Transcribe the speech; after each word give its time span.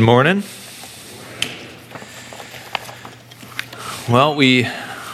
Good 0.00 0.06
morning. 0.06 0.42
Well, 4.08 4.34
we 4.34 4.66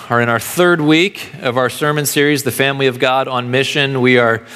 are 0.09 0.21
in 0.21 0.29
our 0.29 0.39
third 0.39 0.81
week 0.81 1.33
of 1.43 1.57
our 1.57 1.69
sermon 1.69 2.07
series, 2.07 2.45
The 2.45 2.53
Family 2.53 2.87
of 2.87 3.01
God 3.01 3.27
on 3.27 3.51
Mission. 3.51 4.01
We 4.01 4.19
are, 4.19 4.47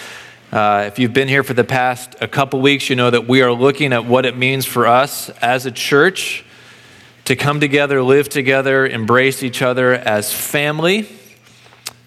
uh, 0.53 0.85
if 0.87 1.01
you've 1.01 1.13
been 1.13 1.27
here 1.27 1.43
for 1.43 1.55
the 1.55 1.65
past 1.65 2.15
a 2.21 2.29
couple 2.29 2.61
weeks, 2.61 2.89
you 2.89 2.95
know 2.95 3.11
that 3.11 3.27
we 3.27 3.43
are 3.43 3.51
looking 3.51 3.93
at 3.93 4.05
what 4.05 4.25
it 4.25 4.37
means 4.37 4.67
for 4.67 4.87
us 4.87 5.31
as 5.43 5.67
a 5.67 5.73
church 5.73 6.45
to 7.25 7.35
come 7.35 7.59
together, 7.59 8.01
live 8.01 8.29
together, 8.29 8.87
embrace 8.87 9.43
each 9.43 9.63
other 9.63 9.95
as 9.95 10.33
family. 10.33 11.09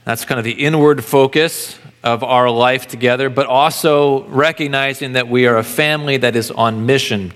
That's 0.05 0.23
kind 0.23 0.39
of 0.39 0.45
the 0.45 0.63
inward 0.63 1.03
focus 1.03 1.77
of 2.05 2.23
our 2.23 2.49
life 2.49 2.87
together, 2.87 3.29
but 3.29 3.47
also 3.47 4.23
recognizing 4.27 5.13
that 5.13 5.27
we 5.27 5.45
are 5.45 5.57
a 5.57 5.63
family 5.63 6.15
that 6.15 6.37
is 6.37 6.51
on 6.51 6.85
mission 6.85 7.33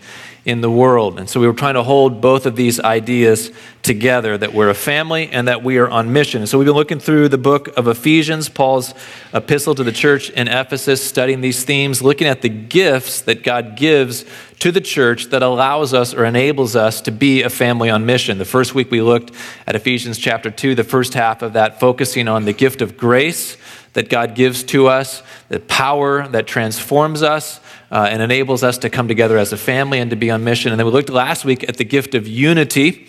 in 0.47 0.61
the 0.61 0.71
world. 0.71 1.19
And 1.19 1.29
so 1.29 1.41
we 1.41 1.45
were 1.45 1.53
trying 1.53 1.73
to 1.73 1.83
hold 1.83 2.21
both 2.21 2.45
of 2.45 2.55
these 2.55 2.79
ideas 2.79 3.51
together 3.83 4.37
that 4.37 4.53
we're 4.53 4.69
a 4.69 4.73
family 4.73 5.29
and 5.29 5.49
that 5.49 5.61
we 5.61 5.77
are 5.77 5.89
on 5.89 6.13
mission. 6.13 6.41
And 6.41 6.47
so 6.47 6.57
we've 6.57 6.65
been 6.65 6.73
looking 6.73 7.01
through 7.01 7.27
the 7.27 7.37
book 7.37 7.67
of 7.75 7.85
Ephesians, 7.89 8.47
Paul's 8.47 8.93
epistle 9.33 9.75
to 9.75 9.83
the 9.83 9.91
church 9.91 10.29
in 10.29 10.47
Ephesus, 10.47 11.05
studying 11.05 11.41
these 11.41 11.65
themes, 11.65 12.01
looking 12.01 12.27
at 12.27 12.43
the 12.43 12.49
gifts 12.49 13.19
that 13.23 13.43
God 13.43 13.75
gives 13.75 14.23
to 14.59 14.71
the 14.71 14.79
church 14.79 15.25
that 15.25 15.43
allows 15.43 15.93
us 15.93 16.13
or 16.13 16.23
enables 16.23 16.77
us 16.77 17.01
to 17.01 17.11
be 17.11 17.43
a 17.43 17.49
family 17.49 17.89
on 17.89 18.05
mission. 18.05 18.37
The 18.37 18.45
first 18.45 18.73
week 18.73 18.89
we 18.89 19.01
looked 19.01 19.33
at 19.67 19.75
Ephesians 19.75 20.17
chapter 20.17 20.49
2, 20.49 20.75
the 20.75 20.85
first 20.85 21.13
half 21.13 21.41
of 21.41 21.53
that, 21.53 21.77
focusing 21.77 22.29
on 22.29 22.45
the 22.45 22.53
gift 22.53 22.81
of 22.81 22.95
grace 22.95 23.57
that 23.91 24.07
God 24.07 24.33
gives 24.33 24.63
to 24.65 24.87
us, 24.87 25.23
the 25.49 25.59
power 25.59 26.25
that 26.29 26.47
transforms 26.47 27.21
us 27.21 27.59
uh, 27.91 28.07
and 28.09 28.21
enables 28.21 28.63
us 28.63 28.77
to 28.79 28.89
come 28.89 29.07
together 29.07 29.37
as 29.37 29.53
a 29.53 29.57
family 29.57 29.99
and 29.99 30.09
to 30.09 30.15
be 30.15 30.29
on 30.29 30.43
mission. 30.43 30.71
And 30.71 30.79
then 30.79 30.85
we 30.85 30.91
looked 30.91 31.09
last 31.09 31.45
week 31.45 31.67
at 31.67 31.77
the 31.77 31.85
gift 31.85 32.15
of 32.15 32.27
unity 32.27 33.07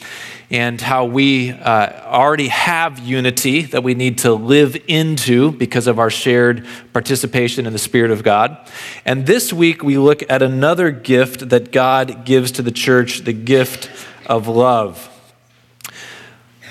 and 0.50 0.80
how 0.80 1.04
we 1.04 1.50
uh, 1.50 2.06
already 2.06 2.48
have 2.48 2.98
unity 3.00 3.62
that 3.62 3.82
we 3.82 3.94
need 3.94 4.18
to 4.18 4.32
live 4.32 4.76
into 4.86 5.52
because 5.52 5.86
of 5.86 5.98
our 5.98 6.08
shared 6.08 6.66
participation 6.92 7.66
in 7.66 7.72
the 7.72 7.78
Spirit 7.78 8.10
of 8.10 8.22
God. 8.22 8.56
And 9.04 9.26
this 9.26 9.52
week 9.52 9.82
we 9.82 9.98
look 9.98 10.22
at 10.30 10.40
another 10.40 10.90
gift 10.90 11.50
that 11.50 11.70
God 11.70 12.24
gives 12.24 12.52
to 12.52 12.62
the 12.62 12.70
church 12.70 13.20
the 13.20 13.34
gift 13.34 13.90
of 14.26 14.48
love. 14.48 15.14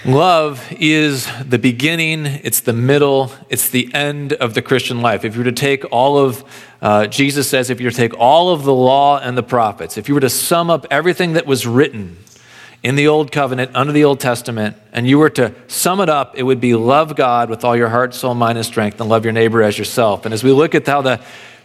Love 0.05 0.65
is 0.71 1.27
the 1.43 1.57
beginning, 1.57 2.25
it's 2.25 2.61
the 2.61 2.73
middle, 2.73 3.31
it's 3.49 3.69
the 3.69 3.93
end 3.93 4.31
of 4.33 4.53
the 4.53 4.61
Christian 4.61 5.01
life. 5.01 5.25
If 5.25 5.33
you 5.35 5.39
were 5.39 5.49
to 5.49 5.51
take 5.51 5.91
all 5.91 6.17
of, 6.17 6.43
uh, 6.81 7.07
Jesus 7.07 7.49
says, 7.49 7.69
if 7.69 7.81
you 7.81 7.87
were 7.87 7.91
to 7.91 7.97
take 7.97 8.17
all 8.17 8.51
of 8.51 8.63
the 8.63 8.73
law 8.73 9.19
and 9.19 9.37
the 9.37 9.43
prophets, 9.43 9.97
if 9.97 10.07
you 10.07 10.13
were 10.13 10.21
to 10.21 10.29
sum 10.29 10.69
up 10.69 10.85
everything 10.91 11.33
that 11.33 11.45
was 11.45 11.65
written 11.65 12.17
in 12.83 12.95
the 12.95 13.07
Old 13.07 13.31
Covenant, 13.31 13.71
under 13.73 13.91
the 13.91 14.03
Old 14.03 14.19
Testament, 14.19 14.77
and 14.93 15.07
you 15.07 15.17
were 15.17 15.31
to 15.31 15.53
sum 15.67 15.99
it 15.99 16.09
up, 16.09 16.35
it 16.37 16.43
would 16.43 16.61
be 16.61 16.75
love 16.75 17.15
God 17.15 17.49
with 17.49 17.65
all 17.65 17.75
your 17.75 17.89
heart, 17.89 18.13
soul, 18.13 18.35
mind, 18.35 18.57
and 18.57 18.65
strength, 18.65 19.01
and 19.01 19.09
love 19.09 19.25
your 19.25 19.33
neighbor 19.33 19.63
as 19.63 19.77
yourself. 19.77 20.25
And 20.25 20.33
as 20.33 20.43
we 20.43 20.51
look 20.51 20.75
at 20.75 20.85
how 20.85 21.01
the 21.01 21.19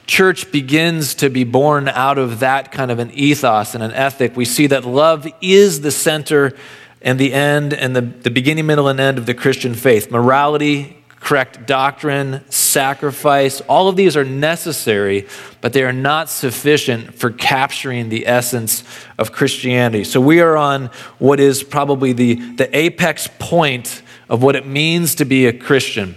church 0.07 0.51
begins 0.51 1.15
to 1.17 1.31
be 1.31 1.45
born 1.45 1.89
out 1.89 2.19
of 2.19 2.41
that 2.41 2.73
kind 2.73 2.91
of 2.91 2.99
an 2.99 3.11
ethos 3.13 3.75
and 3.75 3.85
an 3.85 3.93
ethic, 3.93 4.37
we 4.37 4.45
see 4.45 4.67
that 4.69 4.85
love 4.85 5.29
is 5.41 5.83
the 5.83 5.93
center 5.93 6.55
and 7.03 7.19
the 7.19 7.33
end 7.33 7.75
and 7.75 7.95
the, 7.95 8.01
the 8.01 8.31
beginning, 8.31 8.67
middle, 8.67 8.89
and 8.89 8.99
end 9.01 9.19
of 9.19 9.27
the 9.27 9.35
Christian 9.35 9.75
faith. 9.75 10.11
Morality, 10.11 10.97
correct 11.23 11.67
doctrine, 11.67 12.43
sacrifice, 12.51 13.61
all 13.63 13.89
of 13.89 13.95
these 13.95 14.17
are 14.17 14.25
necessary, 14.25 15.27
but 15.61 15.73
they 15.73 15.85
are 15.85 15.93
not 15.93 16.29
sufficient 16.29 17.15
for 17.15 17.31
capturing 17.31 18.09
the 18.09 18.27
essence 18.27 18.83
of 19.19 19.31
Christianity. 19.31 20.03
So 20.03 20.21
we 20.21 20.41
are 20.41 20.57
on 20.57 20.87
what 21.19 21.39
is 21.39 21.63
probably 21.63 22.13
the, 22.13 22.35
the 22.57 22.77
apex 22.77 23.29
point 23.39 24.03
of 24.29 24.43
what 24.43 24.57
it 24.57 24.67
means 24.67 25.15
to 25.17 25.25
be 25.25 25.47
a 25.47 25.53
Christian. 25.53 26.17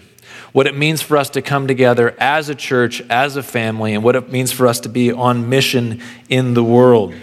What 0.53 0.67
it 0.67 0.75
means 0.75 1.01
for 1.01 1.17
us 1.17 1.29
to 1.31 1.41
come 1.41 1.67
together 1.67 2.15
as 2.17 2.49
a 2.49 2.55
church, 2.55 3.01
as 3.09 3.35
a 3.35 3.43
family, 3.43 3.93
and 3.93 4.03
what 4.03 4.15
it 4.15 4.31
means 4.31 4.51
for 4.51 4.67
us 4.67 4.79
to 4.81 4.89
be 4.89 5.11
on 5.11 5.49
mission 5.49 6.01
in 6.29 6.53
the 6.53 6.63
world. 6.63 7.13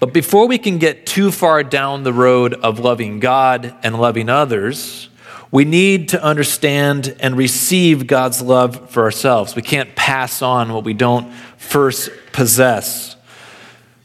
But 0.00 0.12
before 0.12 0.46
we 0.46 0.58
can 0.58 0.78
get 0.78 1.06
too 1.06 1.30
far 1.30 1.62
down 1.62 2.02
the 2.02 2.12
road 2.12 2.54
of 2.54 2.78
loving 2.78 3.20
God 3.20 3.74
and 3.82 3.98
loving 3.98 4.28
others, 4.28 5.08
we 5.50 5.64
need 5.64 6.08
to 6.08 6.22
understand 6.22 7.14
and 7.20 7.36
receive 7.36 8.06
God's 8.06 8.42
love 8.42 8.90
for 8.90 9.04
ourselves. 9.04 9.54
We 9.54 9.62
can't 9.62 9.94
pass 9.94 10.42
on 10.42 10.72
what 10.72 10.84
we 10.84 10.94
don't 10.94 11.32
first 11.56 12.10
possess. 12.32 13.14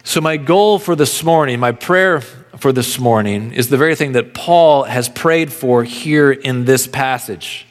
So, 0.03 0.21
my 0.21 0.37
goal 0.37 0.79
for 0.79 0.95
this 0.95 1.23
morning, 1.23 1.59
my 1.59 1.71
prayer 1.71 2.21
for 2.21 2.71
this 2.71 2.99
morning, 2.99 3.51
is 3.51 3.69
the 3.69 3.77
very 3.77 3.95
thing 3.95 4.11
that 4.11 4.33
Paul 4.33 4.83
has 4.83 5.09
prayed 5.09 5.51
for 5.51 5.83
here 5.83 6.31
in 6.31 6.65
this 6.65 6.87
passage. 6.87 7.65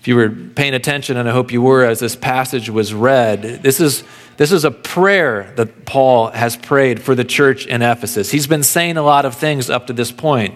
If 0.00 0.08
you 0.08 0.16
were 0.16 0.30
paying 0.30 0.74
attention, 0.74 1.16
and 1.16 1.28
I 1.28 1.32
hope 1.32 1.52
you 1.52 1.60
were 1.60 1.84
as 1.84 1.98
this 1.98 2.14
passage 2.14 2.70
was 2.70 2.94
read, 2.94 3.42
this 3.42 3.80
is 3.80 4.04
this 4.38 4.52
is 4.52 4.64
a 4.64 4.70
prayer 4.70 5.52
that 5.56 5.84
Paul 5.84 6.30
has 6.30 6.56
prayed 6.56 7.02
for 7.02 7.16
the 7.16 7.24
church 7.24 7.66
in 7.66 7.82
Ephesus. 7.82 8.30
He's 8.30 8.46
been 8.46 8.62
saying 8.62 8.96
a 8.96 9.02
lot 9.02 9.24
of 9.24 9.34
things 9.34 9.68
up 9.68 9.88
to 9.88 9.92
this 9.92 10.12
point. 10.12 10.54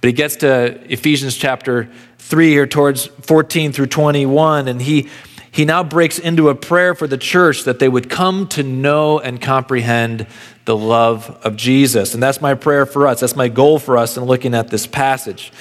But 0.00 0.08
he 0.08 0.12
gets 0.12 0.36
to 0.36 0.80
Ephesians 0.92 1.36
chapter 1.36 1.88
3 2.18 2.50
here 2.50 2.66
towards 2.66 3.06
14 3.06 3.72
through 3.72 3.86
21, 3.86 4.66
and 4.66 4.82
he, 4.82 5.08
he 5.52 5.64
now 5.64 5.84
breaks 5.84 6.18
into 6.18 6.48
a 6.48 6.56
prayer 6.56 6.92
for 6.92 7.06
the 7.06 7.16
church 7.16 7.64
that 7.64 7.78
they 7.78 7.88
would 7.88 8.10
come 8.10 8.48
to 8.48 8.64
know 8.64 9.20
and 9.20 9.40
comprehend 9.40 10.26
the 10.64 10.76
love 10.76 11.30
of 11.44 11.54
Jesus. 11.56 12.14
And 12.14 12.22
that's 12.22 12.40
my 12.40 12.54
prayer 12.54 12.84
for 12.84 13.06
us. 13.06 13.20
That's 13.20 13.36
my 13.36 13.48
goal 13.48 13.78
for 13.78 13.96
us 13.96 14.16
in 14.16 14.24
looking 14.24 14.54
at 14.54 14.68
this 14.68 14.88
passage. 14.88 15.52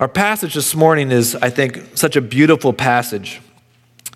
Our 0.00 0.08
passage 0.08 0.54
this 0.54 0.74
morning 0.74 1.12
is, 1.12 1.36
I 1.36 1.50
think, 1.50 1.96
such 1.96 2.16
a 2.16 2.20
beautiful 2.20 2.72
passage. 2.72 3.40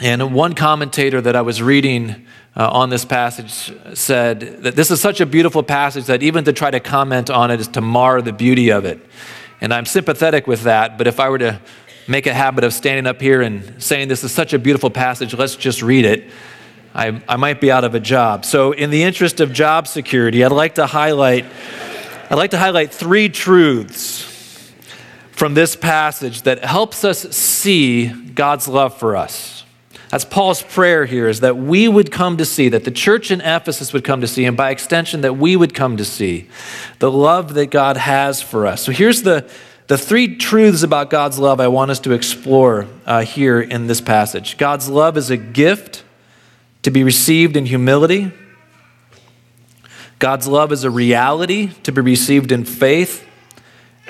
And 0.00 0.34
one 0.34 0.55
commentator 0.55 1.21
that 1.21 1.37
I 1.37 1.43
was 1.43 1.62
reading 1.62 2.27
uh, 2.56 2.69
on 2.69 2.91
this 2.91 3.05
passage 3.05 3.72
said 3.94 4.41
that 4.65 4.75
this 4.75 4.91
is 4.91 5.00
such 5.00 5.21
a 5.21 5.27
beautiful 5.27 5.62
passage 5.62 6.06
that 6.06 6.21
even 6.21 6.43
to 6.47 6.53
try 6.53 6.72
to 6.72 6.81
comment 6.81 7.31
on 7.31 7.53
it 7.53 7.61
is 7.61 7.69
to 7.69 7.81
mar 7.81 8.21
the 8.21 8.33
beauty 8.33 8.72
of 8.72 8.84
it. 8.84 8.99
And 9.61 9.72
I'm 9.72 9.87
sympathetic 9.87 10.49
with 10.49 10.62
that, 10.62 10.99
but 10.99 11.06
if 11.06 11.21
I 11.21 11.28
were 11.28 11.38
to 11.38 11.61
make 12.09 12.27
a 12.27 12.34
habit 12.34 12.65
of 12.65 12.72
standing 12.72 13.06
up 13.06 13.21
here 13.21 13.41
and 13.41 13.81
saying 13.81 14.09
this 14.09 14.25
is 14.25 14.33
such 14.33 14.53
a 14.53 14.59
beautiful 14.59 14.91
passage, 14.91 15.33
let's 15.33 15.55
just 15.55 15.81
read 15.81 16.05
it, 16.05 16.28
I, 16.93 17.22
I 17.28 17.37
might 17.37 17.61
be 17.61 17.71
out 17.71 17.84
of 17.84 17.94
a 17.94 18.00
job. 18.00 18.44
So, 18.44 18.72
in 18.72 18.91
the 18.91 19.05
interest 19.05 19.38
of 19.38 19.53
job 19.53 19.87
security, 19.87 20.44
I'd 20.44 20.50
like 20.50 20.75
to 20.75 20.87
highlight, 20.87 21.44
I'd 22.31 22.34
like 22.34 22.50
to 22.50 22.59
highlight 22.59 22.93
three 22.93 23.28
truths 23.28 24.38
from 25.38 25.54
this 25.54 25.76
passage 25.76 26.43
that 26.43 26.65
helps 26.65 27.04
us 27.04 27.21
see 27.31 28.09
God's 28.09 28.66
love 28.66 28.99
for 28.99 29.15
us. 29.15 29.62
That's 30.10 30.25
Paul's 30.25 30.62
prayer 30.62 31.04
here 31.04 31.28
is 31.28 31.38
that 31.41 31.56
we 31.56 31.87
would 31.87 32.10
come 32.10 32.38
to 32.38 32.44
see, 32.44 32.69
that 32.71 32.82
the 32.82 32.91
church 32.91 33.31
in 33.31 33.41
Ephesus 33.41 33.93
would 33.93 34.03
come 34.03 34.21
to 34.21 34.26
see, 34.26 34.47
and 34.47 34.56
by 34.56 34.71
extension, 34.71 35.21
that 35.21 35.34
we 35.34 35.54
would 35.54 35.75
come 35.75 35.97
to 35.97 36.04
see 36.04 36.49
the 36.99 37.09
love 37.09 37.54
that 37.54 37.66
God 37.71 37.97
has 37.97 38.43
for 38.43 38.66
us. 38.66 38.82
So 38.82 38.91
here's 38.91 39.22
the, 39.22 39.49
the 39.87 39.97
three 39.97 40.34
truths 40.34 40.82
about 40.82 41.09
God's 41.09 41.38
love 41.38 41.60
I 41.60 41.69
want 41.69 41.93
us 41.93 42.00
to 42.00 42.10
explore 42.15 42.88
uh, 43.06 43.20
here 43.20 43.60
in 43.60 43.87
this 43.87 44.00
passage. 44.00 44.59
God's 44.59 44.88
love 44.88 45.16
is 45.16 45.31
a 45.31 45.37
gift 45.37 46.03
to 46.82 46.91
be 46.91 47.05
received 47.05 47.56
in 47.56 47.66
humility, 47.66 48.32
God's 50.19 50.49
love 50.49 50.72
is 50.72 50.82
a 50.82 50.91
reality 50.91 51.69
to 51.84 51.93
be 51.93 52.00
received 52.00 52.50
in 52.50 52.65
faith, 52.65 53.28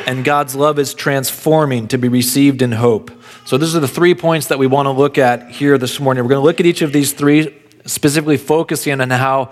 and 0.06 0.24
God's 0.24 0.54
love 0.54 0.78
is 0.78 0.94
transforming 0.94 1.88
to 1.88 1.98
be 1.98 2.08
received 2.08 2.62
in 2.62 2.72
hope. 2.72 3.10
So, 3.44 3.56
those 3.56 3.74
are 3.74 3.80
the 3.80 3.88
three 3.88 4.14
points 4.14 4.48
that 4.48 4.58
we 4.58 4.66
want 4.66 4.86
to 4.86 4.90
look 4.90 5.18
at 5.18 5.50
here 5.50 5.78
this 5.78 5.98
morning. 6.00 6.24
We're 6.24 6.30
going 6.30 6.40
to 6.40 6.44
look 6.44 6.60
at 6.60 6.66
each 6.66 6.82
of 6.82 6.92
these 6.92 7.12
three, 7.12 7.56
specifically 7.86 8.36
focusing 8.36 9.00
on 9.00 9.10
how 9.10 9.50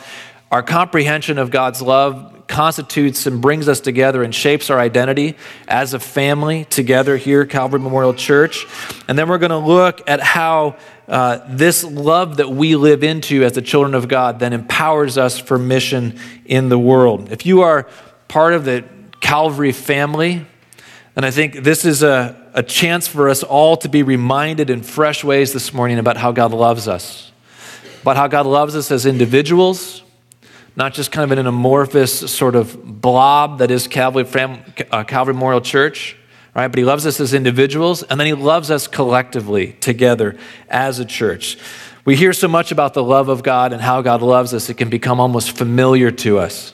our 0.51 0.63
comprehension 0.63 1.39
of 1.39 1.51
God's 1.51 1.83
love 1.83 2.37
constitutes 2.47 3.27
and 3.27 3.41
brings 3.41 3.69
us 3.69 3.81
together 3.81 4.23
and 4.23 4.35
shapes 4.35 4.71
our 4.71 4.79
identity 4.79 5.37
as 5.67 5.95
a 5.95 5.99
family 5.99 6.65
together 6.67 7.17
here, 7.17 7.45
Calvary 7.45 7.81
Memorial 7.81 8.15
Church. 8.15 8.67
And 9.09 9.19
then 9.19 9.29
we're 9.29 9.39
going 9.39 9.51
to 9.51 9.59
look 9.59 10.09
at 10.09 10.21
how 10.21 10.77
uh, 11.09 11.41
this 11.49 11.85
love 11.85 12.39
that 12.39 12.51
we 12.51 12.77
live 12.77 13.03
into 13.03 13.45
as 13.45 13.53
the 13.53 13.63
children 13.63 13.95
of 13.95 14.09
God 14.09 14.39
then 14.39 14.53
empowers 14.53 15.19
us 15.19 15.39
for 15.39 15.59
mission 15.59 16.19
in 16.45 16.69
the 16.69 16.79
world. 16.79 17.33
If 17.33 17.47
you 17.47 17.63
are 17.63 17.89
part 18.29 18.55
of 18.55 18.65
the 18.65 18.85
Calvary 19.21 19.73
family, 19.73 20.47
And 21.15 21.25
I 21.25 21.31
think 21.31 21.63
this 21.65 21.85
is 21.85 22.03
a 22.03 22.47
a 22.57 22.63
chance 22.63 23.07
for 23.07 23.29
us 23.29 23.43
all 23.43 23.77
to 23.77 23.89
be 23.89 24.03
reminded 24.03 24.71
in 24.71 24.83
fresh 24.83 25.23
ways 25.23 25.53
this 25.53 25.75
morning 25.75 25.99
about 25.99 26.17
how 26.17 26.33
God 26.33 26.53
loves 26.53 26.89
us, 26.89 27.31
about 28.01 28.17
how 28.17 28.29
God 28.29 28.47
loves 28.47 28.75
us 28.75 28.91
as 28.91 29.05
individuals, 29.05 30.03
not 30.75 30.95
just 30.95 31.13
kind 31.13 31.31
of 31.31 31.39
an 31.39 31.47
amorphous 31.47 32.33
sort 32.33 32.57
of 32.57 33.03
blob 33.03 33.59
that 33.59 33.71
is 33.71 33.87
Calvary, 33.87 34.25
uh, 34.91 35.05
Calvary 35.05 35.35
Memorial 35.35 35.61
Church, 35.61 36.17
right? 36.55 36.69
But 36.69 36.79
He 36.79 36.85
loves 36.85 37.05
us 37.05 37.21
as 37.21 37.35
individuals, 37.35 38.03
and 38.03 38.19
then 38.19 38.27
He 38.27 38.33
loves 38.33 38.71
us 38.71 38.87
collectively 38.87 39.75
together 39.81 40.39
as 40.71 40.99
a 40.99 41.05
church. 41.05 41.59
We 42.07 42.17
hear 42.17 42.33
so 42.33 42.49
much 42.49 42.73
about 42.73 42.95
the 42.95 43.05
love 43.05 43.29
of 43.29 43.43
God 43.43 43.75
and 43.75 43.83
how 43.83 44.01
God 44.01 44.23
loves 44.23 44.55
us, 44.55 44.71
it 44.71 44.79
can 44.79 44.89
become 44.89 45.21
almost 45.21 45.55
familiar 45.55 46.11
to 46.11 46.39
us. 46.39 46.73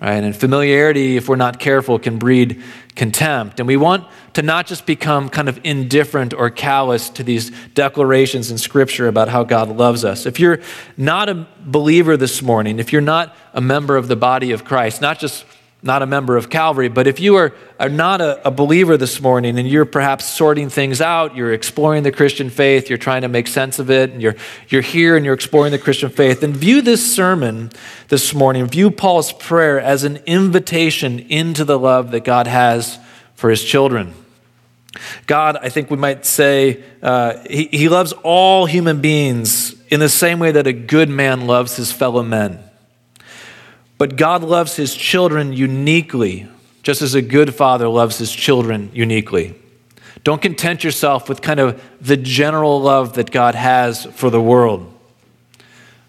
Right? 0.00 0.24
And 0.24 0.34
familiarity, 0.34 1.18
if 1.18 1.28
we're 1.28 1.36
not 1.36 1.60
careful, 1.60 1.98
can 1.98 2.18
breed 2.18 2.62
contempt. 2.96 3.60
And 3.60 3.66
we 3.66 3.76
want 3.76 4.06
to 4.32 4.42
not 4.42 4.66
just 4.66 4.86
become 4.86 5.28
kind 5.28 5.48
of 5.48 5.60
indifferent 5.62 6.32
or 6.32 6.48
callous 6.48 7.10
to 7.10 7.22
these 7.22 7.50
declarations 7.74 8.50
in 8.50 8.56
Scripture 8.56 9.08
about 9.08 9.28
how 9.28 9.44
God 9.44 9.68
loves 9.68 10.04
us. 10.04 10.24
If 10.24 10.40
you're 10.40 10.60
not 10.96 11.28
a 11.28 11.46
believer 11.60 12.16
this 12.16 12.40
morning, 12.40 12.78
if 12.78 12.92
you're 12.92 13.02
not 13.02 13.36
a 13.52 13.60
member 13.60 13.96
of 13.96 14.08
the 14.08 14.16
body 14.16 14.52
of 14.52 14.64
Christ, 14.64 15.02
not 15.02 15.18
just 15.18 15.44
not 15.82 16.02
a 16.02 16.06
member 16.06 16.36
of 16.36 16.50
Calvary, 16.50 16.88
but 16.88 17.06
if 17.06 17.20
you 17.20 17.36
are, 17.36 17.54
are 17.78 17.88
not 17.88 18.20
a, 18.20 18.46
a, 18.46 18.50
believer 18.50 18.96
this 18.98 19.20
morning 19.20 19.58
and 19.58 19.66
you're 19.66 19.86
perhaps 19.86 20.26
sorting 20.26 20.68
things 20.68 21.00
out, 21.00 21.34
you're 21.34 21.52
exploring 21.52 22.02
the 22.02 22.12
Christian 22.12 22.50
faith, 22.50 22.90
you're 22.90 22.98
trying 22.98 23.22
to 23.22 23.28
make 23.28 23.46
sense 23.46 23.78
of 23.78 23.90
it, 23.90 24.10
and 24.10 24.20
you're, 24.20 24.36
you're 24.68 24.82
here 24.82 25.16
and 25.16 25.24
you're 25.24 25.34
exploring 25.34 25.72
the 25.72 25.78
Christian 25.78 26.10
faith, 26.10 26.42
then 26.42 26.52
view 26.52 26.82
this 26.82 27.14
sermon 27.14 27.70
this 28.08 28.34
morning, 28.34 28.66
view 28.66 28.90
Paul's 28.90 29.32
prayer 29.32 29.80
as 29.80 30.04
an 30.04 30.18
invitation 30.26 31.18
into 31.18 31.64
the 31.64 31.78
love 31.78 32.10
that 32.10 32.24
God 32.24 32.46
has 32.46 32.98
for 33.34 33.48
his 33.48 33.64
children. 33.64 34.12
God, 35.26 35.56
I 35.56 35.68
think 35.70 35.90
we 35.90 35.96
might 35.96 36.26
say, 36.26 36.82
uh, 37.02 37.38
he, 37.48 37.66
he 37.66 37.88
loves 37.88 38.12
all 38.12 38.66
human 38.66 39.00
beings 39.00 39.74
in 39.88 40.00
the 40.00 40.08
same 40.08 40.40
way 40.40 40.52
that 40.52 40.66
a 40.66 40.72
good 40.72 41.08
man 41.08 41.46
loves 41.46 41.76
his 41.76 41.90
fellow 41.90 42.22
men. 42.22 42.62
But 44.00 44.16
God 44.16 44.42
loves 44.42 44.76
his 44.76 44.94
children 44.94 45.52
uniquely, 45.52 46.48
just 46.82 47.02
as 47.02 47.14
a 47.14 47.20
good 47.20 47.54
father 47.54 47.86
loves 47.86 48.16
his 48.16 48.32
children 48.32 48.90
uniquely. 48.94 49.54
Don't 50.24 50.40
content 50.40 50.82
yourself 50.82 51.28
with 51.28 51.42
kind 51.42 51.60
of 51.60 51.82
the 52.00 52.16
general 52.16 52.80
love 52.80 53.12
that 53.16 53.30
God 53.30 53.54
has 53.54 54.06
for 54.06 54.30
the 54.30 54.40
world. 54.40 54.90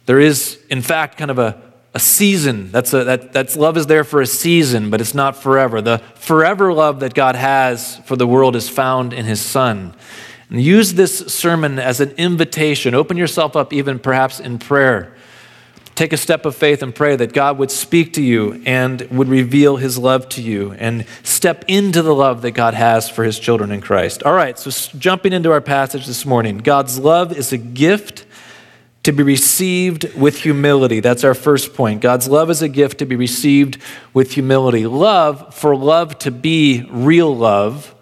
There 0.06 0.22
is, 0.22 0.58
in 0.70 0.82
fact, 0.82 1.18
kind 1.18 1.30
of 1.30 1.38
a, 1.38 1.62
a 1.94 2.00
season. 2.00 2.72
That's, 2.72 2.94
a, 2.94 3.04
that, 3.04 3.34
that's 3.34 3.58
love 3.58 3.76
is 3.76 3.88
there 3.88 4.06
for 4.06 4.22
a 4.22 4.26
season, 4.26 4.90
but 4.90 5.02
it's 5.02 5.14
not 5.14 5.36
forever. 5.36 5.82
The 5.82 5.98
forever 6.16 6.72
love 6.72 7.02
that 7.02 7.14
God 7.14 7.36
has 7.36 7.98
for 8.06 8.16
the 8.16 8.26
world 8.26 8.56
is 8.56 8.70
found 8.70 9.12
in 9.12 9.26
his 9.26 9.42
Son. 9.42 9.94
And 10.50 10.62
use 10.62 10.94
this 10.94 11.28
sermon 11.28 11.78
as 11.78 12.00
an 12.00 12.12
invitation. 12.12 12.96
Open 12.96 13.18
yourself 13.18 13.58
up, 13.58 13.74
even 13.74 14.00
perhaps 14.00 14.40
in 14.40 14.60
prayer, 14.60 15.14
Take 15.96 16.14
a 16.14 16.18
step 16.18 16.46
of 16.46 16.56
faith 16.56 16.82
and 16.82 16.96
pray 16.96 17.16
that 17.16 17.34
God 17.34 17.58
would 17.58 17.70
speak 17.70 18.14
to 18.14 18.22
you 18.22 18.62
and 18.66 19.02
would 19.12 19.28
reveal 19.28 19.78
his 19.78 19.98
love 19.98 20.28
to 20.30 20.42
you 20.42 20.72
and 20.74 21.06
step 21.24 21.66
into 21.68 22.02
the 22.02 22.16
love 22.16 22.42
that 22.44 22.52
God 22.52 22.74
has 22.74 23.10
for 23.10 23.24
his 23.24 23.38
children 23.38 23.72
in 23.72 23.82
Christ. 23.82 24.24
All 24.24 24.34
right, 24.34 24.58
so 24.58 24.72
jumping 24.98 25.34
into 25.34 25.52
our 25.52 25.62
passage 25.62 26.08
this 26.08 26.26
morning 26.26 26.60
God's 26.60 26.98
love 26.98 27.38
is 27.38 27.52
a 27.52 27.58
gift 27.58 28.26
to 29.04 29.12
be 29.12 29.24
received 29.24 30.14
with 30.16 30.40
humility. 30.40 31.00
That's 31.00 31.24
our 31.24 31.34
first 31.34 31.74
point. 31.74 32.02
God's 32.02 32.28
love 32.28 32.50
is 32.50 32.62
a 32.62 32.70
gift 32.70 33.00
to 33.00 33.06
be 33.06 33.16
received 33.16 33.82
with 34.14 34.34
humility. 34.34 34.86
Love, 34.86 35.54
for 35.54 35.76
love 35.76 36.20
to 36.20 36.32
be 36.32 36.88
real 36.90 37.36
love, 37.36 37.96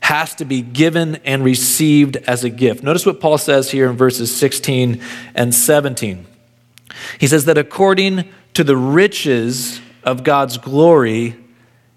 has 0.00 0.34
to 0.36 0.44
be 0.44 0.62
given 0.62 1.16
and 1.24 1.42
received 1.42 2.16
as 2.18 2.44
a 2.44 2.50
gift. 2.50 2.84
Notice 2.84 3.04
what 3.04 3.20
Paul 3.20 3.38
says 3.38 3.70
here 3.70 3.90
in 3.90 3.96
verses 3.96 4.34
16 4.34 5.00
and 5.34 5.54
17. 5.54 6.26
He 7.18 7.26
says 7.26 7.44
that 7.46 7.58
according 7.58 8.28
to 8.54 8.64
the 8.64 8.76
riches 8.76 9.80
of 10.02 10.24
God's 10.24 10.58
glory, 10.58 11.36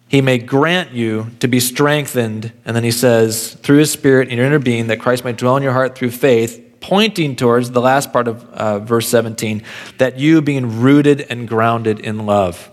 he 0.07 0.21
may 0.21 0.37
grant 0.37 0.93
you 0.93 1.31
to 1.39 1.47
be 1.47 1.59
strengthened. 1.59 2.51
And 2.65 2.75
then 2.75 2.83
he 2.83 2.91
says, 2.91 3.53
through 3.55 3.77
his 3.79 3.91
spirit 3.91 4.29
in 4.29 4.37
your 4.37 4.45
inner 4.45 4.59
being, 4.59 4.87
that 4.87 4.99
Christ 4.99 5.23
might 5.23 5.37
dwell 5.37 5.57
in 5.57 5.63
your 5.63 5.73
heart 5.73 5.97
through 5.97 6.11
faith, 6.11 6.77
pointing 6.79 7.35
towards 7.35 7.71
the 7.71 7.81
last 7.81 8.13
part 8.13 8.27
of 8.27 8.43
uh, 8.45 8.79
verse 8.79 9.07
17, 9.09 9.63
that 9.97 10.17
you 10.17 10.41
being 10.41 10.81
rooted 10.81 11.21
and 11.21 11.47
grounded 11.47 11.99
in 11.99 12.25
love. 12.25 12.71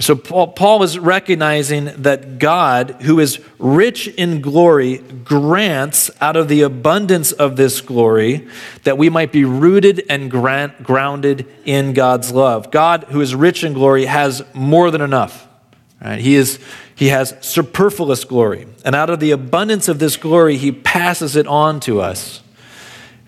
So 0.00 0.16
Paul 0.16 0.82
is 0.82 0.98
recognizing 0.98 1.84
that 2.02 2.38
God, 2.38 3.02
who 3.02 3.20
is 3.20 3.38
rich 3.58 4.08
in 4.08 4.40
glory, 4.40 4.96
grants 4.98 6.10
out 6.22 6.36
of 6.36 6.48
the 6.48 6.62
abundance 6.62 7.32
of 7.32 7.56
this 7.56 7.82
glory 7.82 8.48
that 8.84 8.96
we 8.96 9.10
might 9.10 9.30
be 9.30 9.44
rooted 9.44 10.02
and 10.08 10.30
grant, 10.30 10.82
grounded 10.82 11.46
in 11.66 11.92
God's 11.92 12.32
love. 12.32 12.70
God, 12.70 13.04
who 13.10 13.20
is 13.20 13.34
rich 13.34 13.62
in 13.62 13.74
glory, 13.74 14.06
has 14.06 14.42
more 14.54 14.90
than 14.90 15.02
enough. 15.02 15.46
Right? 16.02 16.18
He, 16.18 16.34
is, 16.34 16.58
he 16.94 17.08
has 17.08 17.36
superfluous 17.42 18.24
glory. 18.24 18.66
And 18.86 18.94
out 18.94 19.10
of 19.10 19.20
the 19.20 19.32
abundance 19.32 19.86
of 19.86 19.98
this 19.98 20.16
glory, 20.16 20.56
he 20.56 20.72
passes 20.72 21.36
it 21.36 21.46
on 21.46 21.78
to 21.80 22.00
us. 22.00 22.40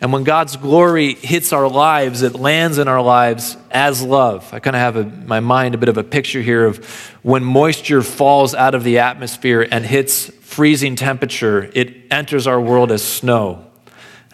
And 0.03 0.13
when 0.13 0.25
God's 0.25 0.57
glory 0.57 1.15
hits 1.15 1.53
our 1.53 1.69
lives, 1.69 2.23
it 2.23 2.35
lands 2.35 2.79
in 2.79 2.89
our 2.89 3.01
lives 3.01 3.57
as 3.71 4.03
love. 4.03 4.53
I 4.53 4.59
kind 4.59 4.75
of 4.75 4.81
have 4.81 4.97
in 4.97 5.29
my 5.29 5.39
mind 5.39 5.77
a 5.77 5.79
bit 5.79 5.89
of 5.89 5.97
a 5.97 6.03
picture 6.03 6.43
here 6.43 6.67
of 6.67 6.85
when 7.23 7.45
moisture 7.45 8.03
falls 8.03 8.53
out 8.53 8.75
of 8.75 8.83
the 8.83 8.99
atmosphere 8.99 9.65
and 9.71 9.87
hits 9.87 10.27
freezing 10.27 10.97
temperature, 10.97 11.71
it 11.73 11.95
enters 12.11 12.49
our 12.49 12.61
world 12.61 12.91
as 12.91 13.01
snow. 13.05 13.65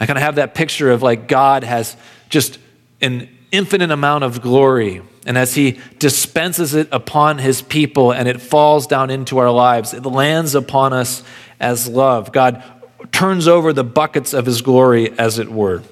I 0.00 0.06
kind 0.06 0.16
of 0.16 0.22
have 0.22 0.36
that 0.36 0.54
picture 0.54 0.90
of 0.90 1.02
like 1.02 1.28
God 1.28 1.64
has 1.64 1.98
just 2.30 2.58
an 3.02 3.28
infinite 3.52 3.90
amount 3.90 4.24
of 4.24 4.40
glory. 4.40 5.02
And 5.26 5.36
as 5.36 5.54
He 5.54 5.80
dispenses 5.98 6.74
it 6.74 6.88
upon 6.92 7.36
His 7.36 7.60
people 7.60 8.10
and 8.10 8.26
it 8.26 8.40
falls 8.40 8.86
down 8.86 9.10
into 9.10 9.36
our 9.36 9.50
lives, 9.50 9.92
it 9.92 10.06
lands 10.06 10.54
upon 10.54 10.94
us 10.94 11.22
as 11.60 11.86
love. 11.86 12.32
God 12.32 12.64
turns 13.12 13.48
over 13.48 13.72
the 13.72 13.84
buckets 13.84 14.32
of 14.32 14.46
his 14.46 14.62
glory, 14.62 15.16
as 15.18 15.38
it 15.38 15.50
were. 15.50 15.82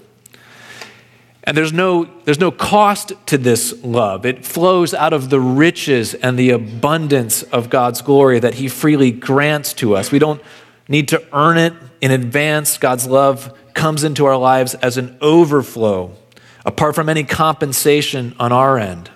And 1.47 1.57
there's 1.57 1.73
no, 1.73 2.09
there's 2.25 2.41
no 2.41 2.51
cost 2.51 3.13
to 3.27 3.39
this 3.39 3.85
love. 3.85 4.27
It 4.27 4.45
flows 4.45 4.93
out 4.93 5.13
of 5.13 5.31
the 5.31 5.41
riches 5.41 6.13
and 6.13 6.37
the 6.37 6.51
abundance 6.51 7.45
of 7.45 7.71
God's 7.71 8.03
glory 8.03 8.41
that 8.41 8.55
He 8.55 8.67
freely 8.69 9.13
grants 9.13 9.73
to 9.75 9.95
us. 9.95 10.11
We 10.11 10.19
don't 10.19 10.43
need 10.89 11.07
to 11.09 11.23
earn 11.33 11.57
it 11.57 11.73
in 12.01 12.11
advance. 12.11 12.79
God's 12.79 13.07
love 13.07 13.57
comes 13.75 14.03
into 14.03 14.25
our 14.25 14.37
lives 14.37 14.75
as 14.75 14.97
an 14.97 15.17
overflow, 15.21 16.17
apart 16.65 16.97
from 16.97 17.09
any 17.09 17.23
compensation 17.23 18.35
on 18.41 18.51
our 18.51 18.77
end. 18.77 19.09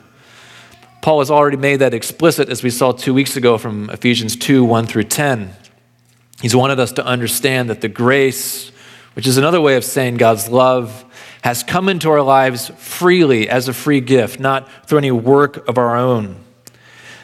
Paul 1.03 1.19
has 1.19 1.33
already 1.33 1.57
made 1.57 1.79
that 1.79 1.95
explicit, 1.95 2.49
as 2.49 2.63
we 2.63 2.71
saw 2.71 2.93
two 2.93 3.15
weeks 3.15 3.37
ago 3.37 3.59
from 3.59 3.91
Ephesians 3.91 4.37
2 4.37 4.65
1 4.65 4.87
through 4.87 5.05
10. 5.05 5.53
He's 6.41 6.57
wanted 6.57 6.81
us 6.81 6.93
to 6.93 7.05
understand 7.05 7.69
that 7.71 7.81
the 7.81 7.89
grace, 7.89 8.71
which 9.15 9.27
is 9.27 9.37
another 9.37 9.61
way 9.61 9.77
of 9.77 9.85
saying 9.85 10.17
God's 10.17 10.49
love, 10.49 11.05
has 11.43 11.63
come 11.63 11.89
into 11.89 12.11
our 12.11 12.23
lives 12.23 12.69
freely 12.79 13.49
as 13.49 13.69
a 13.69 13.73
free 13.73 14.01
gift, 14.01 14.41
not 14.41 14.69
through 14.87 14.99
any 14.99 15.11
work 15.11 15.69
of 15.69 15.79
our 15.79 15.97
own. 15.97 16.37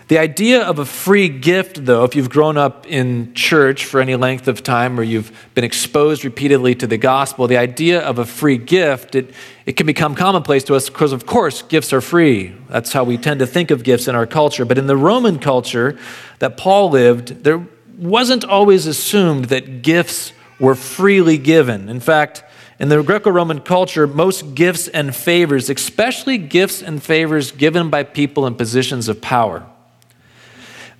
The 0.09 0.19
idea 0.19 0.63
of 0.63 0.79
a 0.79 0.85
free 0.85 1.29
gift, 1.29 1.85
though, 1.85 2.05
if 2.05 2.15
you've 2.15 2.31
grown 2.31 2.57
up 2.57 2.87
in 2.87 3.35
church 3.35 3.85
for 3.85 4.01
any 4.01 4.15
length 4.15 4.47
of 4.47 4.63
time 4.63 5.01
or 5.01 5.03
you've 5.03 5.33
been 5.55 5.65
exposed 5.65 6.25
repeatedly 6.25 6.77
to 6.77 6.87
the 6.87 6.97
gospel, 6.97 7.49
the 7.49 7.57
idea 7.57 8.01
of 8.01 8.21
a 8.21 8.25
free 8.25 8.57
gift, 8.57 9.17
it, 9.17 9.35
it 9.65 9.73
can 9.73 9.85
become 9.85 10.15
commonplace 10.15 10.63
to 10.65 10.77
us 10.77 10.89
because, 10.89 11.13
of 11.13 11.27
course, 11.27 11.63
gifts 11.63 11.93
are 11.93 12.01
free. 12.01 12.55
That's 12.69 12.93
how 12.93 13.03
we 13.03 13.19
tend 13.19 13.41
to 13.41 13.49
think 13.49 13.73
of 13.73 13.83
gifts 13.83 14.07
in 14.07 14.15
our 14.15 14.27
culture. 14.27 14.65
But 14.65 14.79
in 14.79 14.87
the 14.87 14.97
Roman 14.97 15.41
culture 15.41 15.99
that 16.39 16.57
Paul 16.57 16.91
lived, 16.91 17.43
there 17.43 17.67
wasn't 17.99 18.45
always 18.45 18.87
assumed 18.87 19.47
that 19.47 19.83
gifts 19.83 20.33
were 20.59 20.75
freely 20.75 21.39
given. 21.39 21.89
In 21.89 22.01
fact, 22.01 22.45
in 22.79 22.89
the 22.89 23.03
Greco 23.03 23.31
Roman 23.31 23.61
culture, 23.61 24.07
most 24.07 24.55
gifts 24.55 24.89
and 24.89 25.15
favors, 25.15 25.71
especially 25.71 26.37
gifts 26.37 26.83
and 26.83 27.03
favors 27.03 27.53
given 27.53 27.89
by 27.89 28.03
people 28.03 28.47
in 28.47 28.55
positions 28.55 29.09
of 29.09 29.21
power, 29.21 29.67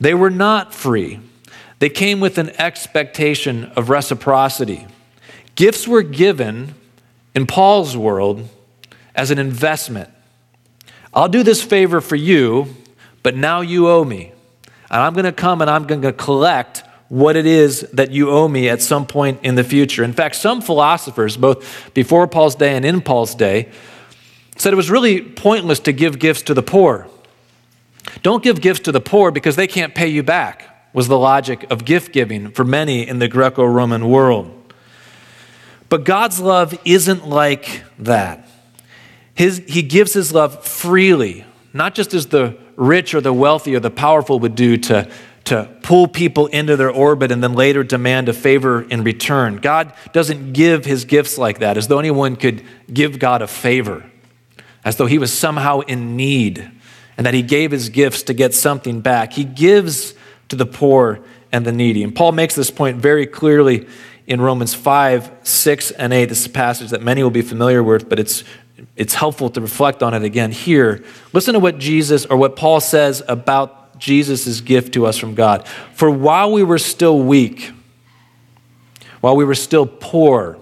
they 0.01 0.15
were 0.15 0.31
not 0.31 0.75
free. 0.75 1.21
They 1.79 1.91
came 1.91 2.21
with 2.21 2.39
an 2.39 2.51
expectation 2.59 3.67
of 3.77 3.91
reciprocity. 3.91 4.87
Gifts 5.55 5.87
were 5.87 6.03
given 6.03 6.75
in 7.35 7.47
Paul's 7.47 7.97
world 7.97 8.49
as 9.15 9.31
an 9.31 9.39
investment. 9.39 10.09
I'll 11.13 11.29
do 11.29 11.43
this 11.43 11.63
favor 11.63 12.01
for 12.01 12.17
you, 12.17 12.75
but 13.23 13.37
now 13.37 13.61
you 13.61 13.89
owe 13.89 14.05
me. 14.05 14.33
And 14.91 15.03
I'm 15.03 15.15
going 15.15 15.25
to 15.25 15.33
come 15.33 15.61
and 15.61 15.71
I'm 15.71 15.87
going 15.87 16.03
to 16.03 16.13
collect 16.13 16.85
what 17.09 17.37
it 17.37 17.47
is 17.47 17.81
that 17.93 18.11
you 18.11 18.31
owe 18.31 18.49
me 18.49 18.69
at 18.69 18.83
some 18.83 19.07
point 19.07 19.41
in 19.43 19.55
the 19.55 19.65
future. 19.65 20.03
In 20.03 20.13
fact, 20.13 20.35
some 20.37 20.61
philosophers, 20.61 21.37
both 21.37 21.93
before 21.95 22.27
Paul's 22.27 22.55
day 22.55 22.75
and 22.75 22.85
in 22.85 23.01
Paul's 23.01 23.35
day, 23.35 23.71
said 24.57 24.73
it 24.73 24.77
was 24.77 24.91
really 24.91 25.21
pointless 25.21 25.81
to 25.81 25.93
give 25.93 26.19
gifts 26.19 26.43
to 26.43 26.55
the 26.55 26.63
poor. 26.63 27.09
Don't 28.23 28.43
give 28.43 28.61
gifts 28.61 28.81
to 28.81 28.93
the 28.93 29.01
poor 29.01 29.31
because 29.31 29.57
they 29.57 29.67
can't 29.67 29.95
pay 29.95 30.09
you 30.09 30.23
back, 30.23 30.91
was 30.93 31.09
the 31.09 31.19
logic 31.19 31.71
of 31.71 31.85
gift 31.85 32.13
giving 32.13 32.51
for 32.51 32.65
many 32.65 33.07
in 33.07 33.19
the 33.19 33.29
Greco 33.29 33.65
Roman 33.65 34.09
world. 34.09 34.53
But 35.89 36.05
God's 36.05 36.41
love 36.41 36.77
isn't 36.85 37.29
like 37.29 37.83
that. 37.99 38.49
His, 39.35 39.63
he 39.69 39.83
gives 39.83 40.15
his 40.15 40.33
love 40.33 40.65
freely, 40.65 41.45
not 41.73 41.95
just 41.95 42.15
as 42.15 42.27
the 42.27 42.59
rich 42.77 43.15
or 43.15 43.21
the 43.21 43.33
wealthy 43.33 43.75
or 43.75 43.81
the 43.81 43.91
powerful 43.91 44.39
would 44.41 44.55
do 44.55 44.77
to 44.77 45.11
to 45.47 45.69
pull 45.83 46.09
people 46.09 46.47
into 46.49 46.77
their 46.77 46.91
orbit 46.91 47.31
and 47.31 47.43
then 47.43 47.53
later 47.53 47.85
demand 47.85 48.29
a 48.29 48.33
favor 48.33 48.83
in 48.83 49.05
return. 49.05 49.57
God 49.59 49.93
doesn't 50.13 50.53
give 50.53 50.85
his 50.85 51.05
gifts 51.05 51.39
like 51.39 51.61
that, 51.61 51.77
as 51.77 51.87
though 51.87 52.01
anyone 52.01 52.35
could 52.35 52.65
give 52.93 53.21
God 53.21 53.43
a 53.43 53.47
favor, 53.47 54.11
as 54.85 54.97
though 54.97 55.07
he 55.07 55.19
was 55.19 55.33
somehow 55.33 55.81
in 55.81 56.17
need 56.17 56.69
and 57.17 57.25
that 57.25 57.33
he 57.33 57.43
gave 57.43 57.71
his 57.71 57.89
gifts 57.89 58.25
to 58.25 58.35
get 58.35 58.55
something 58.55 59.01
back. 59.01 59.33
He 59.33 59.45
gives 59.45 60.15
to 60.49 60.57
the 60.57 60.67
poor 60.67 61.21
and 61.53 61.65
the 61.65 61.73
needy. 61.73 62.03
And 62.03 62.15
Paul 62.15 62.33
makes 62.33 62.57
this 62.57 62.71
point 62.71 62.99
very 62.99 63.27
clearly 63.27 63.87
in 64.27 64.41
Romans 64.41 64.75
5, 64.75 65.31
6, 65.45 65.91
and 65.93 66.13
8. 66.13 66.25
This 66.27 66.41
is 66.41 66.47
a 66.47 66.51
passage 66.51 66.91
that 66.91 67.03
many 67.03 67.23
will 67.23 67.31
be 67.31 67.43
familiar 67.43 67.83
with, 67.83 68.09
but 68.09 68.19
it's, 68.19 68.43
it's 68.97 69.15
helpful 69.15 69.51
to 69.51 69.61
reflect 69.61 70.03
on 70.03 70.15
it 70.15 70.23
again 70.23 70.51
here. 70.51 71.05
Listen 71.33 71.53
to 71.55 71.61
what 71.61 71.79
Jesus 71.79 72.25
or 72.27 72.37
what 72.37 72.57
Paul 72.57 72.81
says 72.81 73.23
about 73.29 73.99
Jesus' 73.99 74.61
gift 74.61 74.95
to 74.95 75.07
us 75.07 75.19
from 75.19 75.35
God. 75.35 75.67
For 75.95 76.11
while 76.11 76.53
we 76.53 76.63
were 76.63 76.79
still 76.79 77.19
weak, 77.19 77.73
while 79.21 79.37
we 79.37 79.45
were 79.45 79.55
still 79.55 79.87
poor, 79.87 80.59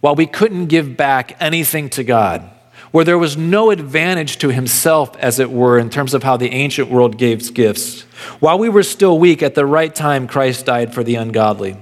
while 0.00 0.14
we 0.14 0.26
couldn't 0.26 0.66
give 0.66 0.96
back 0.96 1.36
anything 1.40 1.88
to 1.90 2.04
God, 2.04 2.50
where 2.90 3.04
there 3.04 3.18
was 3.18 3.36
no 3.36 3.70
advantage 3.70 4.38
to 4.38 4.50
himself, 4.50 5.16
as 5.16 5.40
it 5.40 5.50
were, 5.50 5.78
in 5.78 5.90
terms 5.90 6.14
of 6.14 6.22
how 6.22 6.36
the 6.36 6.50
ancient 6.50 6.88
world 6.88 7.18
gave 7.18 7.52
gifts, 7.52 8.02
while 8.40 8.58
we 8.58 8.68
were 8.68 8.82
still 8.82 9.18
weak, 9.18 9.42
at 9.42 9.54
the 9.54 9.66
right 9.66 9.94
time, 9.94 10.28
Christ 10.28 10.66
died 10.66 10.94
for 10.94 11.02
the 11.02 11.16
ungodly. 11.16 11.76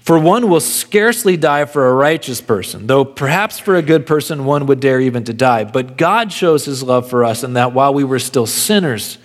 For 0.00 0.18
one 0.18 0.48
will 0.48 0.60
scarcely 0.60 1.36
die 1.36 1.66
for 1.66 1.86
a 1.86 1.92
righteous 1.92 2.40
person, 2.40 2.86
though 2.86 3.04
perhaps 3.04 3.58
for 3.58 3.76
a 3.76 3.82
good 3.82 4.06
person 4.06 4.44
one 4.44 4.66
would 4.66 4.80
dare 4.80 5.00
even 5.00 5.24
to 5.24 5.32
die. 5.32 5.64
But 5.64 5.96
God 5.96 6.32
shows 6.32 6.64
his 6.64 6.82
love 6.82 7.08
for 7.08 7.22
us 7.24 7.44
in 7.44 7.52
that 7.52 7.74
while 7.74 7.92
we 7.92 8.02
were 8.02 8.18
still 8.18 8.46
sinners, 8.46 9.18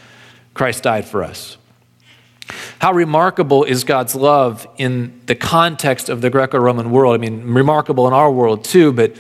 Christ 0.53 0.84
died 0.84 1.05
for 1.05 1.24
us. 1.24 1.58
How 2.79 2.91
remarkable 2.91 3.63
is 3.63 3.84
God's 3.84 4.15
love 4.15 4.67
in 4.77 5.22
the 5.25 5.34
context 5.34 6.10
of 6.10 6.22
the 6.22 6.29
Greco 6.29 6.60
Roman 6.60 6.91
world? 6.91 7.15
I 7.15 7.17
mean, 7.17 7.53
remarkable 7.53 8.05
in 8.08 8.13
our 8.13 8.32
world 8.32 8.63
too, 8.63 8.91
but 8.91 9.15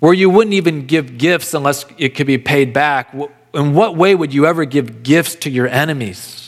where 0.00 0.12
you 0.12 0.28
wouldn't 0.28 0.54
even 0.54 0.86
give 0.86 1.16
gifts 1.16 1.54
unless 1.54 1.86
it 1.96 2.16
could 2.16 2.26
be 2.26 2.38
paid 2.38 2.72
back. 2.72 3.14
In 3.54 3.72
what 3.72 3.96
way 3.96 4.14
would 4.16 4.34
you 4.34 4.46
ever 4.46 4.64
give 4.64 5.04
gifts 5.04 5.36
to 5.36 5.50
your 5.50 5.68
enemies? 5.68 6.41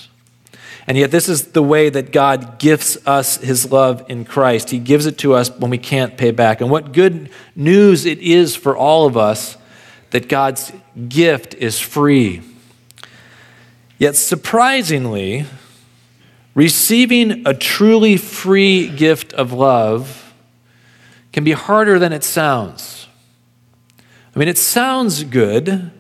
And 0.87 0.99
yet, 0.99 1.11
this 1.11 1.29
is 1.29 1.49
the 1.49 1.63
way 1.63 1.89
that 1.89 2.13
God 2.13 2.59
gifts 2.59 2.99
us 3.07 3.39
his 3.39 3.73
love 3.73 4.05
in 4.09 4.25
Christ. 4.25 4.71
He 4.71 4.79
gives 4.79 5.07
it 5.07 5.17
to 5.19 5.33
us 5.33 5.51
when 5.51 5.71
we 5.71 5.79
can't 5.79 6.19
pay 6.19 6.31
back. 6.31 6.61
And 6.61 6.71
what 6.71 6.93
good 6.93 7.31
news 7.57 8.05
it 8.05 8.19
is 8.19 8.55
for 8.55 8.77
all 8.77 9.07
of 9.07 9.17
us 9.17 9.57
that 10.11 10.29
God's 10.29 10.73
gift 11.09 11.55
is 11.55 11.81
free. 11.81 12.43
Yet, 13.99 14.15
surprisingly, 14.17 15.47
receiving 16.55 17.47
a 17.47 17.55
truly 17.55 18.19
free 18.19 18.89
gift 18.89 19.33
of 19.33 19.53
love 19.53 20.35
can 21.33 21.45
be 21.45 21.53
harder 21.53 21.99
than 21.99 22.13
it 22.13 22.25
sounds. 22.25 23.09
I 24.37 24.39
mean, 24.39 24.49
it 24.49 24.59
sounds 24.59 25.25
good, 25.25 25.91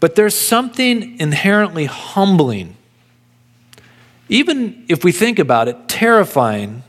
but 0.00 0.16
there's 0.16 0.36
something 0.36 1.18
inherently 1.18 1.86
humbling 1.86 2.76
even 4.28 4.84
if 4.88 5.04
we 5.04 5.12
think 5.12 5.38
about 5.38 5.68
it, 5.68 5.88
terrifying 5.88 6.82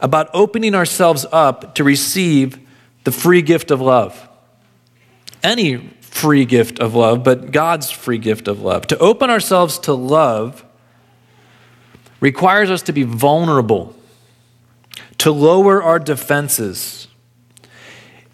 about 0.00 0.28
opening 0.34 0.74
ourselves 0.74 1.26
up 1.32 1.74
to 1.74 1.84
receive 1.84 2.58
the 3.04 3.12
free 3.12 3.42
gift 3.42 3.70
of 3.70 3.80
love. 3.80 4.28
Any 5.42 5.90
free 6.00 6.44
gift 6.44 6.78
of 6.78 6.94
love, 6.94 7.22
but 7.22 7.52
God's 7.52 7.90
free 7.90 8.18
gift 8.18 8.48
of 8.48 8.62
love. 8.62 8.86
To 8.88 8.98
open 8.98 9.30
ourselves 9.30 9.78
to 9.80 9.92
love 9.92 10.64
requires 12.20 12.70
us 12.70 12.82
to 12.82 12.92
be 12.92 13.02
vulnerable, 13.02 13.94
to 15.18 15.30
lower 15.30 15.82
our 15.82 15.98
defenses. 15.98 17.08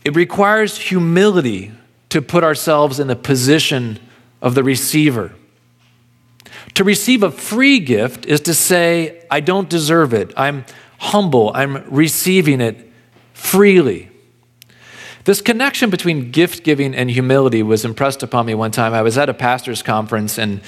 It 0.05 0.15
requires 0.15 0.79
humility 0.79 1.73
to 2.09 2.23
put 2.23 2.45
ourselves 2.45 3.01
in 3.01 3.09
the 3.09 3.17
position 3.17 3.99
of 4.41 4.55
the 4.55 4.63
receiver. 4.63 5.33
To 6.75 6.85
receive 6.85 7.23
a 7.23 7.31
free 7.31 7.81
gift 7.81 8.25
is 8.26 8.41
to 8.43 8.55
say, 8.55 9.25
I 9.31 9.41
don't 9.41 9.69
deserve 9.69 10.14
it. 10.14 10.33
I'm 10.37 10.64
humble. 10.99 11.52
I'm 11.55 11.85
receiving 11.91 12.61
it 12.61 12.91
freely. 13.35 14.11
This 15.25 15.41
connection 15.41 15.91
between 15.91 16.31
gift 16.31 16.64
giving 16.64 16.95
and 16.95 17.11
humility 17.11 17.62
was 17.62 17.85
impressed 17.85 18.23
upon 18.23 18.47
me 18.47 18.55
one 18.55 18.71
time. 18.71 18.93
I 18.93 19.02
was 19.02 19.19
at 19.19 19.29
a 19.29 19.35
pastor's 19.35 19.83
conference, 19.83 20.38
and 20.38 20.62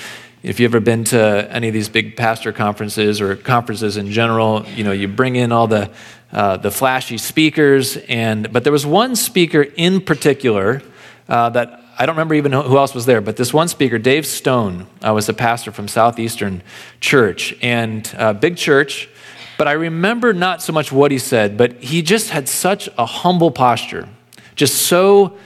if 0.44 0.60
you've 0.60 0.72
ever 0.72 0.80
been 0.80 1.04
to 1.04 1.48
any 1.50 1.68
of 1.68 1.74
these 1.74 1.88
big 1.88 2.16
pastor 2.16 2.52
conferences 2.52 3.20
or 3.20 3.34
conferences 3.34 3.96
in 3.96 4.12
general, 4.12 4.64
you 4.76 4.84
know, 4.84 4.92
you 4.92 5.08
bring 5.08 5.34
in 5.36 5.50
all 5.50 5.66
the, 5.66 5.90
uh, 6.30 6.58
the 6.58 6.70
flashy 6.70 7.18
speakers, 7.18 7.96
and, 8.08 8.52
but 8.52 8.62
there 8.62 8.72
was 8.72 8.86
one 8.86 9.16
speaker 9.16 9.62
in 9.62 10.00
particular 10.00 10.82
uh, 11.28 11.48
that 11.50 11.83
I 11.96 12.06
don't 12.06 12.16
remember 12.16 12.34
even 12.34 12.52
who 12.52 12.76
else 12.76 12.94
was 12.94 13.06
there, 13.06 13.20
but 13.20 13.36
this 13.36 13.52
one 13.52 13.68
speaker, 13.68 13.98
Dave 13.98 14.26
Stone, 14.26 14.86
uh, 15.06 15.12
was 15.12 15.28
a 15.28 15.32
pastor 15.32 15.70
from 15.70 15.86
Southeastern 15.86 16.62
Church, 17.00 17.56
and 17.62 18.12
uh, 18.18 18.32
big 18.32 18.56
church. 18.56 19.08
But 19.56 19.68
I 19.68 19.72
remember 19.72 20.32
not 20.32 20.62
so 20.62 20.72
much 20.72 20.90
what 20.90 21.12
he 21.12 21.18
said, 21.18 21.56
but 21.56 21.74
he 21.74 22.02
just 22.02 22.30
had 22.30 22.48
such 22.48 22.88
a 22.98 23.06
humble 23.06 23.50
posture, 23.52 24.08
just 24.56 24.82
so 24.82 25.36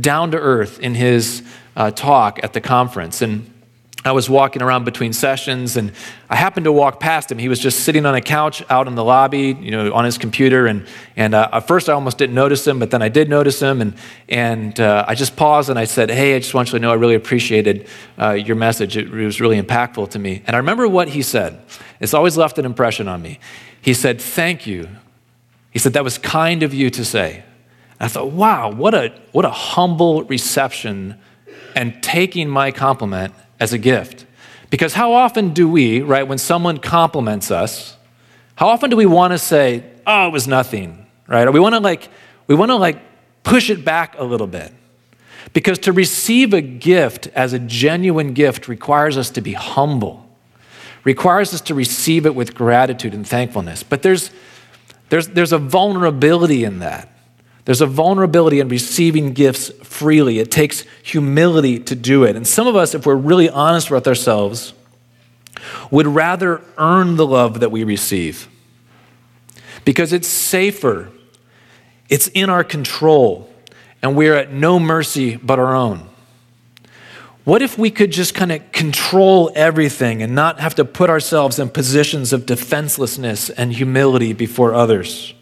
down 0.00 0.30
to 0.30 0.38
earth 0.38 0.80
in 0.80 0.94
his 0.94 1.42
uh, 1.76 1.90
talk 1.90 2.40
at 2.42 2.54
the 2.54 2.60
conference. 2.60 3.20
And 3.20 3.50
I 4.08 4.12
was 4.12 4.30
walking 4.30 4.62
around 4.62 4.84
between 4.84 5.12
sessions 5.12 5.76
and 5.76 5.92
I 6.30 6.36
happened 6.36 6.64
to 6.64 6.72
walk 6.72 6.98
past 6.98 7.30
him. 7.30 7.38
He 7.38 7.48
was 7.48 7.60
just 7.60 7.80
sitting 7.80 8.06
on 8.06 8.14
a 8.14 8.20
couch 8.20 8.62
out 8.70 8.88
in 8.88 8.94
the 8.94 9.04
lobby, 9.04 9.56
you 9.60 9.70
know, 9.70 9.92
on 9.92 10.04
his 10.04 10.18
computer. 10.18 10.66
And, 10.66 10.86
and 11.16 11.34
uh, 11.34 11.48
at 11.52 11.68
first 11.68 11.88
I 11.88 11.92
almost 11.92 12.18
didn't 12.18 12.34
notice 12.34 12.66
him, 12.66 12.78
but 12.78 12.90
then 12.90 13.02
I 13.02 13.08
did 13.08 13.28
notice 13.28 13.60
him. 13.60 13.80
And, 13.80 13.94
and 14.28 14.80
uh, 14.80 15.04
I 15.06 15.14
just 15.14 15.36
paused 15.36 15.70
and 15.70 15.78
I 15.78 15.84
said, 15.84 16.10
Hey, 16.10 16.34
I 16.34 16.38
just 16.38 16.54
want 16.54 16.68
you 16.68 16.72
to 16.72 16.78
know 16.80 16.90
I 16.90 16.94
really 16.94 17.14
appreciated 17.14 17.86
uh, 18.18 18.30
your 18.30 18.56
message. 18.56 18.96
It, 18.96 19.12
it 19.12 19.24
was 19.24 19.40
really 19.40 19.60
impactful 19.60 20.10
to 20.10 20.18
me. 20.18 20.42
And 20.46 20.56
I 20.56 20.58
remember 20.58 20.88
what 20.88 21.08
he 21.08 21.22
said. 21.22 21.60
It's 22.00 22.14
always 22.14 22.36
left 22.36 22.58
an 22.58 22.64
impression 22.64 23.08
on 23.08 23.20
me. 23.22 23.38
He 23.80 23.94
said, 23.94 24.20
Thank 24.20 24.66
you. 24.66 24.88
He 25.70 25.78
said, 25.78 25.92
That 25.92 26.04
was 26.04 26.18
kind 26.18 26.62
of 26.62 26.72
you 26.72 26.90
to 26.90 27.04
say. 27.04 27.44
And 28.00 28.06
I 28.06 28.08
thought, 28.08 28.30
wow, 28.30 28.70
what 28.70 28.94
a, 28.94 29.12
what 29.32 29.44
a 29.44 29.50
humble 29.50 30.24
reception 30.24 31.16
and 31.74 32.02
taking 32.02 32.48
my 32.48 32.70
compliment 32.70 33.34
as 33.60 33.72
a 33.72 33.78
gift. 33.78 34.26
Because 34.70 34.94
how 34.94 35.12
often 35.12 35.54
do 35.54 35.68
we, 35.68 36.00
right, 36.00 36.26
when 36.26 36.38
someone 36.38 36.78
compliments 36.78 37.50
us, 37.50 37.96
how 38.56 38.68
often 38.68 38.90
do 38.90 38.96
we 38.96 39.06
want 39.06 39.32
to 39.32 39.38
say, 39.38 39.84
oh, 40.06 40.26
it 40.26 40.32
was 40.32 40.46
nothing, 40.46 41.06
right? 41.26 41.46
Or 41.46 41.52
we 41.52 41.60
want 41.60 41.74
to 41.74 41.80
like, 41.80 42.08
we 42.46 42.54
want 42.54 42.70
to 42.70 42.76
like 42.76 43.00
push 43.42 43.70
it 43.70 43.84
back 43.84 44.14
a 44.18 44.24
little 44.24 44.46
bit. 44.46 44.72
Because 45.52 45.78
to 45.80 45.92
receive 45.92 46.52
a 46.52 46.60
gift 46.60 47.28
as 47.28 47.52
a 47.52 47.58
genuine 47.58 48.34
gift 48.34 48.68
requires 48.68 49.16
us 49.16 49.30
to 49.30 49.40
be 49.40 49.54
humble, 49.54 50.28
requires 51.04 51.54
us 51.54 51.60
to 51.62 51.74
receive 51.74 52.26
it 52.26 52.34
with 52.34 52.54
gratitude 52.54 53.14
and 53.14 53.26
thankfulness. 53.26 53.82
But 53.82 54.02
there's, 54.02 54.30
there's, 55.08 55.28
there's 55.28 55.52
a 55.52 55.58
vulnerability 55.58 56.64
in 56.64 56.80
that. 56.80 57.08
There's 57.68 57.82
a 57.82 57.86
vulnerability 57.86 58.60
in 58.60 58.68
receiving 58.70 59.34
gifts 59.34 59.68
freely. 59.82 60.38
It 60.38 60.50
takes 60.50 60.86
humility 61.02 61.78
to 61.80 61.94
do 61.94 62.24
it. 62.24 62.34
And 62.34 62.46
some 62.46 62.66
of 62.66 62.76
us, 62.76 62.94
if 62.94 63.04
we're 63.04 63.14
really 63.14 63.50
honest 63.50 63.90
with 63.90 64.08
ourselves, 64.08 64.72
would 65.90 66.06
rather 66.06 66.62
earn 66.78 67.16
the 67.16 67.26
love 67.26 67.60
that 67.60 67.70
we 67.70 67.84
receive 67.84 68.48
because 69.84 70.14
it's 70.14 70.26
safer, 70.26 71.10
it's 72.08 72.28
in 72.28 72.48
our 72.48 72.64
control, 72.64 73.52
and 74.00 74.16
we're 74.16 74.34
at 74.34 74.50
no 74.50 74.78
mercy 74.78 75.36
but 75.36 75.58
our 75.58 75.76
own. 75.76 76.08
What 77.44 77.60
if 77.60 77.76
we 77.76 77.90
could 77.90 78.12
just 78.12 78.34
kind 78.34 78.50
of 78.50 78.72
control 78.72 79.52
everything 79.54 80.22
and 80.22 80.34
not 80.34 80.58
have 80.60 80.74
to 80.76 80.86
put 80.86 81.10
ourselves 81.10 81.58
in 81.58 81.68
positions 81.68 82.32
of 82.32 82.46
defenselessness 82.46 83.50
and 83.50 83.74
humility 83.74 84.32
before 84.32 84.72
others? 84.74 85.34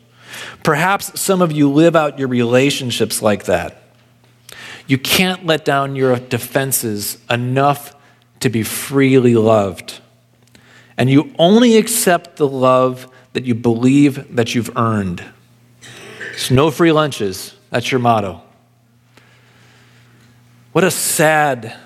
Perhaps 0.66 1.20
some 1.20 1.42
of 1.42 1.52
you 1.52 1.70
live 1.70 1.94
out 1.94 2.18
your 2.18 2.26
relationships 2.26 3.23
like 3.23 3.44
that. 3.44 3.85
You 4.88 4.99
can't 4.99 5.46
let 5.46 5.64
down 5.64 5.94
your 5.94 6.16
defenses 6.16 7.18
enough 7.30 7.94
to 8.40 8.49
be 8.49 8.64
freely 8.64 9.37
loved. 9.37 10.00
And 10.96 11.08
you 11.08 11.32
only 11.38 11.76
accept 11.76 12.35
the 12.35 12.49
love 12.49 13.08
that 13.32 13.44
you 13.44 13.54
believe 13.54 14.35
that 14.35 14.56
you've 14.56 14.76
earned. 14.76 15.23
It's 16.32 16.50
no 16.50 16.73
free 16.73 16.90
lunches. 16.90 17.54
That's 17.70 17.92
your 17.92 18.00
motto. 18.00 18.42
What 20.73 20.82
a 20.82 20.90
sad 20.90 21.76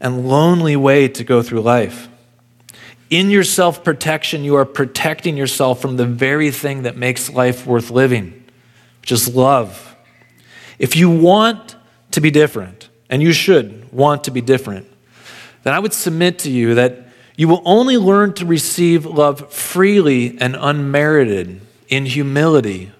and 0.00 0.26
lonely 0.26 0.76
way 0.76 1.08
to 1.08 1.24
go 1.24 1.42
through 1.42 1.60
life. 1.60 2.08
In 3.10 3.30
your 3.30 3.44
self 3.44 3.84
protection, 3.84 4.44
you 4.44 4.56
are 4.56 4.64
protecting 4.64 5.36
yourself 5.36 5.80
from 5.80 5.96
the 5.96 6.06
very 6.06 6.50
thing 6.50 6.82
that 6.82 6.96
makes 6.96 7.30
life 7.30 7.66
worth 7.66 7.90
living, 7.90 8.44
which 9.00 9.12
is 9.12 9.34
love. 9.34 9.96
If 10.78 10.96
you 10.96 11.10
want 11.10 11.76
to 12.12 12.20
be 12.20 12.30
different, 12.30 12.88
and 13.10 13.22
you 13.22 13.32
should 13.32 13.92
want 13.92 14.24
to 14.24 14.30
be 14.30 14.40
different, 14.40 14.86
then 15.62 15.72
I 15.72 15.78
would 15.78 15.92
submit 15.92 16.40
to 16.40 16.50
you 16.50 16.74
that 16.74 17.00
You 17.36 17.48
will 17.48 17.62
only 17.64 17.96
learn 17.96 18.32
to 18.34 18.46
receive 18.46 19.04
love 19.04 19.52
freely 19.52 20.38
and 20.40 20.56
unmerited 20.56 21.60
in 21.88 22.06
humility 22.06 22.92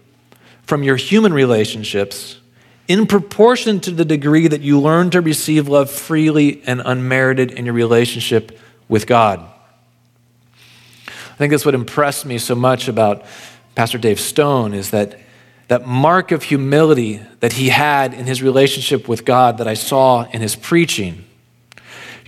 from 0.62 0.82
your 0.82 0.96
human 0.96 1.32
relationships 1.32 2.40
in 2.88 3.06
proportion 3.06 3.78
to 3.80 3.92
the 3.92 4.04
degree 4.04 4.48
that 4.48 4.60
you 4.60 4.80
learn 4.80 5.10
to 5.10 5.20
receive 5.20 5.68
love 5.68 5.88
freely 5.88 6.62
and 6.66 6.82
unmerited 6.84 7.52
in 7.52 7.64
your 7.64 7.74
relationship 7.74 8.58
with 8.88 9.06
God. 9.06 9.48
I 11.34 11.36
think 11.36 11.50
that's 11.50 11.66
what 11.66 11.74
impressed 11.74 12.24
me 12.24 12.38
so 12.38 12.54
much 12.54 12.86
about 12.86 13.24
Pastor 13.74 13.98
Dave 13.98 14.20
Stone 14.20 14.72
is 14.72 14.90
that 14.90 15.18
that 15.66 15.84
mark 15.84 16.30
of 16.30 16.44
humility 16.44 17.20
that 17.40 17.54
he 17.54 17.70
had 17.70 18.14
in 18.14 18.26
his 18.26 18.40
relationship 18.40 19.08
with 19.08 19.24
God 19.24 19.58
that 19.58 19.66
I 19.66 19.74
saw 19.74 20.28
in 20.30 20.40
his 20.40 20.54
preaching 20.54 21.24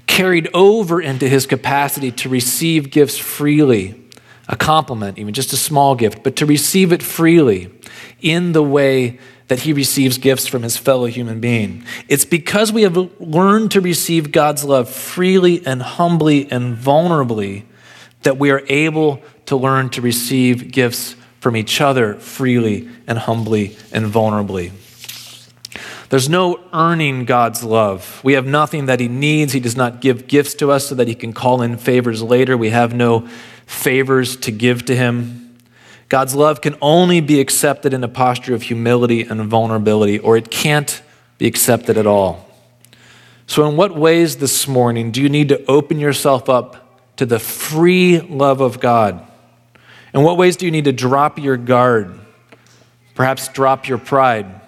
carried 0.09 0.49
over 0.55 1.01
into 1.01 1.29
his 1.29 1.47
capacity 1.47 2.11
to 2.11 2.29
receive 2.29 2.91
gifts 2.91 3.17
freely, 3.17 4.03
a 4.49 4.57
compliment, 4.57 5.19
even 5.19 5.35
just 5.35 5.53
a 5.53 5.57
small 5.57 5.95
gift, 5.95 6.25
but 6.25 6.35
to 6.37 6.47
receive 6.47 6.93
it 6.93 7.03
freely 7.03 7.71
in 8.21 8.53
the 8.53 8.63
way 8.63 9.21
that 9.47 9.61
he 9.61 9.73
receives 9.73 10.19
gifts 10.19 10.49
from 10.49 10.63
his 10.63 10.77
fellow 10.77 11.07
human 11.07 11.39
being. 11.39 11.85
It's 12.09 12.25
because 12.25 12.73
we 12.73 12.83
have 12.83 12.97
learned 13.21 13.71
to 13.73 13.81
receive 13.81 14.33
God's 14.33 14.65
love 14.65 14.89
freely 14.89 15.65
and 15.65 15.81
humbly 15.81 16.51
and 16.51 16.77
vulnerably 16.77 17.65
that 18.27 18.39
we 18.39 18.51
are 18.51 18.63
able 18.67 19.23
to 19.47 19.55
learn 19.55 19.89
to 19.89 20.01
receive 20.01 20.73
gifts 20.73 21.15
from 21.39 21.57
each 21.57 21.81
other 21.81 22.15
freely 22.15 22.89
and 23.07 23.17
humbly 23.19 23.77
and 23.93 24.07
vulnerably. 24.07 24.73
There's 26.09 26.29
no 26.29 26.59
earning 26.73 27.25
God's 27.25 27.63
love. 27.63 28.21
We 28.25 28.33
have 28.33 28.45
nothing 28.45 28.87
that 28.87 28.99
He 28.99 29.07
needs. 29.07 29.53
He 29.53 29.61
does 29.61 29.77
not 29.77 30.01
give 30.01 30.27
gifts 30.27 30.55
to 30.55 30.73
us 30.73 30.89
so 30.89 30.97
that 30.97 31.07
He 31.07 31.15
can 31.15 31.33
call 31.33 31.63
in 31.63 31.77
favors 31.77 32.21
later. 32.21 32.57
We 32.57 32.71
have 32.71 32.93
no 32.93 33.29
favors 33.65 34.37
to 34.39 34.51
give 34.51 34.85
to 34.87 34.97
Him. 34.97 35.57
God's 36.09 36.35
love 36.35 36.61
can 36.61 36.75
only 36.83 37.21
be 37.21 37.39
accepted 37.39 37.95
in 37.95 38.03
a 38.03 38.09
posture 38.09 38.57
of 38.57 38.63
humility 38.63 39.23
and 39.23 39.41
vulnerability, 39.45 40.19
or 40.19 40.37
it 40.37 40.51
can't 40.51 41.01
be 41.39 41.47
accepted 41.47 41.97
at 41.97 42.09
all. 42.09 42.51
So, 43.47 43.69
in 43.69 43.77
what 43.77 43.97
ways 43.97 44.39
this 44.39 44.67
morning 44.67 45.13
do 45.13 45.23
you 45.23 45.29
need 45.29 45.49
to 45.51 45.65
open 45.67 46.01
yourself 46.01 46.49
up 46.49 46.86
to 47.17 47.27
the 47.27 47.39
free 47.39 48.21
love 48.21 48.61
of 48.61 48.81
God? 48.81 49.27
In 50.15 50.23
what 50.23 50.37
ways 50.37 50.57
do 50.57 50.65
you 50.65 50.73
need 50.73 50.85
to 50.85 50.93
drop 50.93 51.39
your 51.39 51.57
guard? 51.57 52.19
Perhaps 53.15 53.49
drop 53.49 53.89
your 53.89 53.99
pride 53.99 54.61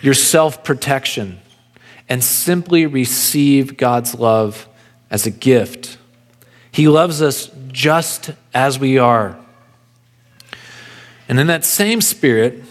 your 0.00 0.14
self 0.14 0.64
protection, 0.64 1.40
and 2.08 2.22
simply 2.22 2.86
receive 2.86 3.76
God's 3.76 4.14
love 4.14 4.68
as 5.10 5.26
a 5.26 5.30
gift. 5.30 5.98
He 6.70 6.88
loves 6.88 7.20
us 7.20 7.50
just 7.68 8.30
as 8.54 8.78
we 8.78 8.98
are. 8.98 9.38
And 11.28 11.38
in 11.38 11.46
that 11.48 11.64
same 11.64 12.00
spirit, 12.00 12.62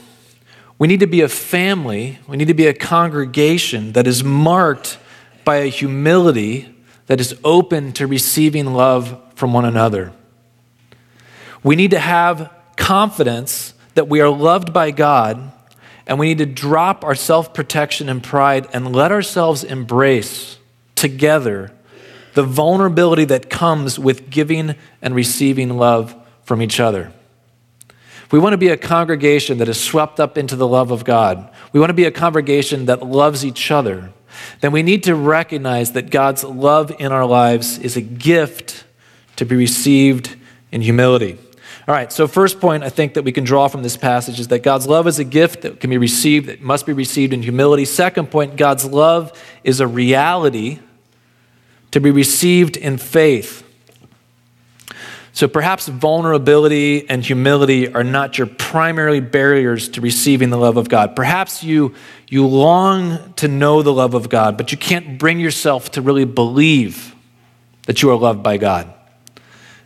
we 0.80 0.88
need 0.88 1.00
to 1.02 1.08
be 1.08 1.22
a 1.22 1.28
family, 1.28 2.20
we 2.28 2.38
need 2.38 2.48
to 2.48 2.54
be 2.54 2.68
a 2.68 2.74
congregation 2.74 3.94
that 3.94 4.08
is 4.08 4.24
marked 4.24 4.98
by 5.44 5.58
a 5.58 5.68
humility 5.68 6.74
that 7.08 7.20
is 7.20 7.36
open 7.44 7.94
to 7.94 8.08
receiving 8.08 8.74
love 8.74 9.20
from 9.36 9.54
one 9.54 9.66
another. 9.66 10.14
We 11.64 11.76
need 11.76 11.92
to 11.92 12.00
have 12.00 12.54
confidence 12.76 13.74
that 13.96 14.08
we 14.08 14.22
are 14.22 14.30
loved 14.30 14.72
by 14.72 14.92
God 14.92 15.52
and 16.06 16.20
we 16.20 16.28
need 16.28 16.38
to 16.38 16.46
drop 16.46 17.04
our 17.04 17.16
self 17.16 17.54
protection 17.54 18.08
and 18.08 18.24
pride 18.24 18.68
and 18.74 18.96
let 18.96 19.12
ourselves 19.12 19.64
embrace 19.64 20.58
together 20.96 21.72
the 22.34 22.44
vulnerability 22.44 23.26
that 23.26 23.50
comes 23.50 23.98
with 23.98 24.30
giving 24.30 24.76
and 25.02 25.16
receiving 25.16 25.78
love 25.78 26.16
from 26.44 26.62
each 26.62 26.80
other. 26.80 27.12
We 28.32 28.40
want 28.40 28.54
to 28.54 28.58
be 28.58 28.70
a 28.70 28.78
congregation 28.78 29.58
that 29.58 29.68
is 29.68 29.82
swept 29.82 30.20
up 30.20 30.38
into 30.38 30.56
the 30.56 30.68
love 30.68 30.92
of 30.92 31.04
God, 31.04 31.50
we 31.74 31.80
want 31.80 31.90
to 31.90 31.96
be 31.96 32.06
a 32.06 32.12
congregation 32.12 32.86
that 32.86 33.06
loves 33.06 33.46
each 33.46 33.72
other, 33.72 34.12
then 34.62 34.72
we 34.72 34.84
need 34.84 35.04
to 35.04 35.16
recognize 35.16 35.92
that 35.92 36.10
God's 36.10 36.44
love 36.44 36.92
in 37.00 37.12
our 37.12 37.26
lives 37.26 37.78
is 37.80 37.96
a 37.96 38.02
gift 38.02 38.86
to 39.36 39.46
be 39.46 39.56
received 39.56 40.36
in 40.72 40.82
humility. 40.82 41.38
All 41.88 41.96
right, 41.96 42.12
so 42.12 42.28
first 42.28 42.60
point 42.60 42.84
I 42.84 42.90
think 42.90 43.14
that 43.14 43.24
we 43.24 43.32
can 43.32 43.44
draw 43.44 43.68
from 43.68 43.82
this 43.82 43.96
passage 43.96 44.40
is 44.40 44.50
that 44.50 44.60
God's 44.60 44.88
love 44.88 45.08
is 45.08 45.20
a 45.20 45.24
gift 45.24 45.62
that 45.62 45.80
can 45.80 45.90
be 45.90 45.98
received, 45.98 46.48
that 46.48 46.62
must 46.62 46.86
be 46.86 46.94
received 46.94 47.34
in 47.34 47.42
humility. 47.42 47.86
Second 47.86 48.30
point, 48.30 48.58
God's 48.58 48.86
love 48.86 49.32
is 49.64 49.80
a 49.80 49.88
reality 49.88 50.80
to 51.92 52.02
be 52.02 52.12
received 52.12 52.76
in 52.76 52.98
faith. 52.98 53.64
So 55.38 55.48
perhaps 55.48 55.88
vulnerability 55.88 57.08
and 57.08 57.24
humility 57.24 57.94
are 57.94 58.04
not 58.04 58.40
your 58.40 58.48
primary 58.48 59.20
barriers 59.20 59.88
to 59.90 60.02
receiving 60.02 60.50
the 60.50 60.58
love 60.58 60.78
of 60.78 60.90
God. 60.90 61.16
Perhaps 61.16 61.64
you, 61.64 61.94
you 62.28 62.48
long 62.48 63.34
to 63.34 63.48
know 63.48 63.84
the 63.84 63.94
love 63.94 64.16
of 64.16 64.30
God, 64.30 64.58
but 64.58 64.72
you 64.72 64.80
can't 64.80 65.20
bring 65.20 65.40
yourself 65.40 65.92
to 65.92 66.02
really 66.02 66.26
believe 66.26 67.14
that 67.86 68.02
you 68.02 68.10
are 68.10 68.16
loved 68.16 68.42
by 68.42 68.58
God. 68.58 68.92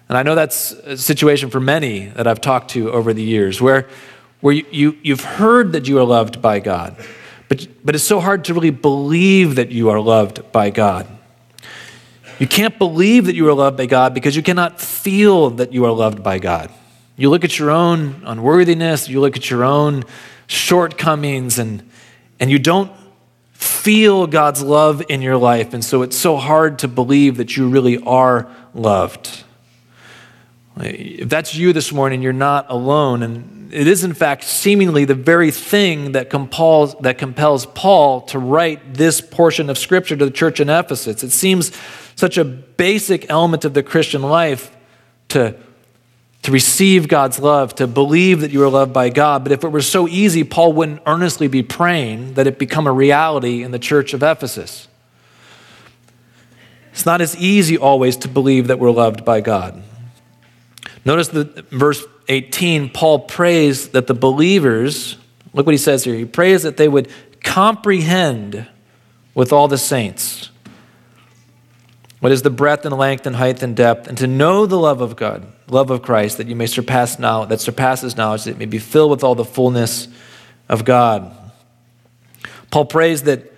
And 0.07 0.17
I 0.17 0.23
know 0.23 0.35
that's 0.35 0.71
a 0.71 0.97
situation 0.97 1.49
for 1.49 1.59
many 1.59 2.05
that 2.05 2.27
I've 2.27 2.39
talked 2.39 2.69
to 2.69 2.89
over 2.89 3.11
the 3.11 3.21
years 3.21 3.61
where, 3.61 3.89
where 4.39 4.53
you, 4.53 4.65
you, 4.71 4.97
you've 5.03 5.25
heard 5.25 5.73
that 5.73 5.85
you 5.85 5.99
are 5.99 6.05
loved 6.05 6.41
by 6.41 6.61
God, 6.61 6.95
but, 7.49 7.67
but 7.83 7.93
it's 7.93 8.05
so 8.05 8.21
hard 8.21 8.45
to 8.45 8.53
really 8.53 8.69
believe 8.69 9.55
that 9.55 9.69
you 9.69 9.89
are 9.89 9.99
loved 9.99 10.49
by 10.53 10.69
God. 10.69 11.07
You 12.41 12.47
can't 12.47 12.79
believe 12.79 13.25
that 13.27 13.35
you 13.35 13.47
are 13.49 13.53
loved 13.53 13.77
by 13.77 13.85
God 13.85 14.15
because 14.15 14.35
you 14.35 14.41
cannot 14.41 14.81
feel 14.81 15.51
that 15.51 15.73
you 15.73 15.85
are 15.85 15.91
loved 15.91 16.23
by 16.23 16.39
God. 16.39 16.71
You 17.15 17.29
look 17.29 17.43
at 17.43 17.59
your 17.59 17.69
own 17.69 18.23
unworthiness, 18.25 19.07
you 19.07 19.21
look 19.21 19.37
at 19.37 19.51
your 19.51 19.63
own 19.63 20.05
shortcomings, 20.47 21.59
and, 21.59 21.87
and 22.39 22.49
you 22.49 22.57
don't 22.57 22.91
feel 23.53 24.25
God's 24.25 24.63
love 24.63 25.03
in 25.07 25.21
your 25.21 25.37
life. 25.37 25.75
And 25.75 25.85
so 25.85 26.01
it's 26.01 26.17
so 26.17 26.35
hard 26.35 26.79
to 26.79 26.87
believe 26.87 27.37
that 27.37 27.55
you 27.55 27.69
really 27.69 27.99
are 27.99 28.49
loved. 28.73 29.43
If 30.77 31.29
that's 31.29 31.53
you 31.53 31.73
this 31.73 31.91
morning, 31.91 32.23
you're 32.23 32.33
not 32.33 32.65
alone. 32.69 33.21
And 33.21 33.60
it 33.71 33.87
is, 33.87 34.03
in 34.03 34.13
fact, 34.13 34.43
seemingly 34.43 35.05
the 35.05 35.15
very 35.15 35.49
thing 35.49 36.11
that 36.11 36.29
compels, 36.29 36.93
that 36.99 37.17
compels 37.17 37.65
Paul 37.65 38.21
to 38.23 38.39
write 38.39 38.95
this 38.95 39.21
portion 39.21 39.69
of 39.69 39.77
Scripture 39.77 40.17
to 40.17 40.25
the 40.25 40.31
church 40.31 40.59
in 40.59 40.69
Ephesus. 40.69 41.23
It 41.23 41.31
seems 41.31 41.71
such 42.15 42.37
a 42.37 42.43
basic 42.43 43.29
element 43.29 43.63
of 43.63 43.73
the 43.73 43.81
Christian 43.81 44.23
life 44.23 44.75
to, 45.29 45.55
to 46.41 46.51
receive 46.51 47.07
God's 47.07 47.39
love, 47.39 47.73
to 47.75 47.87
believe 47.87 48.41
that 48.41 48.51
you 48.51 48.61
are 48.63 48.69
loved 48.69 48.91
by 48.93 49.09
God. 49.09 49.43
But 49.43 49.53
if 49.53 49.63
it 49.63 49.69
were 49.69 49.81
so 49.81 50.07
easy, 50.07 50.43
Paul 50.43 50.73
wouldn't 50.73 51.01
earnestly 51.05 51.47
be 51.47 51.63
praying 51.63 52.33
that 52.33 52.47
it 52.47 52.59
become 52.59 52.87
a 52.87 52.91
reality 52.91 53.63
in 53.63 53.71
the 53.71 53.79
church 53.79 54.13
of 54.13 54.21
Ephesus. 54.21 54.87
It's 56.91 57.05
not 57.05 57.21
as 57.21 57.37
easy 57.37 57.77
always 57.77 58.17
to 58.17 58.27
believe 58.27 58.67
that 58.67 58.79
we're 58.79 58.91
loved 58.91 59.23
by 59.23 59.39
God. 59.39 59.81
Notice 61.03 61.29
that 61.29 61.69
verse 61.69 62.05
18, 62.27 62.89
Paul 62.89 63.19
prays 63.19 63.89
that 63.89 64.07
the 64.07 64.13
believers, 64.13 65.17
look 65.53 65.65
what 65.65 65.73
he 65.73 65.77
says 65.77 66.03
here, 66.03 66.15
he 66.15 66.25
prays 66.25 66.63
that 66.63 66.77
they 66.77 66.87
would 66.87 67.09
comprehend 67.43 68.67
with 69.33 69.51
all 69.51 69.67
the 69.67 69.77
saints 69.77 70.49
what 72.21 72.31
is 72.31 72.43
the 72.43 72.51
breadth 72.51 72.85
and 72.85 72.95
length 72.95 73.25
and 73.25 73.35
height 73.35 73.63
and 73.63 73.75
depth, 73.75 74.07
and 74.07 74.15
to 74.19 74.27
know 74.27 74.67
the 74.67 74.77
love 74.77 75.01
of 75.01 75.15
God, 75.15 75.51
love 75.67 75.89
of 75.89 76.03
Christ, 76.03 76.37
that 76.37 76.45
you 76.45 76.55
may 76.55 76.67
surpass 76.67 77.17
now, 77.17 77.45
that 77.45 77.59
surpasses 77.59 78.15
knowledge, 78.15 78.43
that 78.43 78.51
it 78.51 78.57
may 78.59 78.67
be 78.67 78.77
filled 78.77 79.09
with 79.09 79.23
all 79.23 79.33
the 79.33 79.43
fullness 79.43 80.07
of 80.69 80.85
God. 80.85 81.35
Paul 82.69 82.85
prays 82.85 83.23
that 83.23 83.51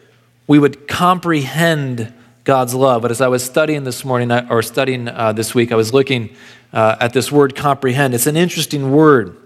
we 0.48 0.60
would 0.60 0.88
comprehend 0.88 2.14
God's 2.46 2.74
love. 2.74 3.02
But 3.02 3.12
as 3.12 3.20
I 3.20 3.28
was 3.28 3.44
studying 3.44 3.84
this 3.84 4.06
morning, 4.06 4.32
or 4.32 4.62
studying 4.62 5.10
uh, 5.10 5.34
this 5.34 5.54
week, 5.54 5.74
I 5.74 5.76
was 5.76 5.94
looking 5.94 6.34
uh, 6.74 6.98
at 7.00 7.14
this 7.14 7.32
word 7.32 7.56
comprehend. 7.56 8.14
It's 8.14 8.28
an 8.28 8.36
interesting 8.36 8.92
word. 8.92 9.38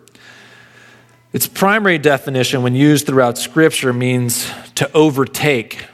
Its 1.34 1.46
primary 1.46 1.98
definition, 1.98 2.64
when 2.64 2.74
used 2.74 3.06
throughout 3.06 3.38
Scripture, 3.38 3.94
means 3.94 4.50
to 4.76 4.92
overtake 4.94 5.86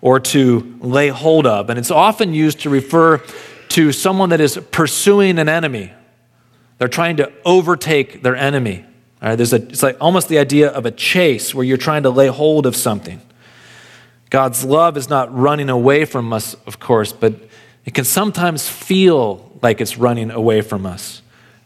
or 0.00 0.20
to 0.20 0.76
lay 0.80 1.08
hold 1.08 1.46
of. 1.46 1.70
And 1.70 1.78
it's 1.78 1.90
often 1.90 2.34
used 2.34 2.60
to 2.60 2.70
refer 2.70 3.18
to 3.70 3.92
someone 3.92 4.28
that 4.28 4.40
is 4.40 4.58
pursuing 4.70 5.38
an 5.38 5.48
enemy. 5.48 5.92
They're 6.76 6.86
trying 6.88 7.16
to 7.16 7.32
overtake 7.44 8.22
their 8.22 8.36
enemy. 8.36 8.84
All 9.20 9.30
right, 9.30 9.34
there's 9.36 9.52
a, 9.52 9.56
it's 9.56 9.82
like 9.82 9.96
almost 10.00 10.28
the 10.28 10.38
idea 10.38 10.68
of 10.70 10.86
a 10.86 10.90
chase 10.90 11.54
where 11.54 11.64
you're 11.64 11.76
trying 11.76 12.04
to 12.04 12.10
lay 12.10 12.28
hold 12.28 12.66
of 12.66 12.76
something. 12.76 13.20
God's 14.30 14.64
love 14.64 14.96
is 14.96 15.08
not 15.08 15.34
running 15.34 15.70
away 15.70 16.04
from 16.04 16.32
us, 16.32 16.54
of 16.66 16.78
course, 16.78 17.12
but 17.12 17.34
it 17.84 17.94
can 17.94 18.04
sometimes 18.04 18.68
feel 18.68 19.47
like 19.62 19.80
it's 19.80 19.98
running 19.98 20.30
away 20.30 20.60
from 20.60 20.86
us 20.86 21.22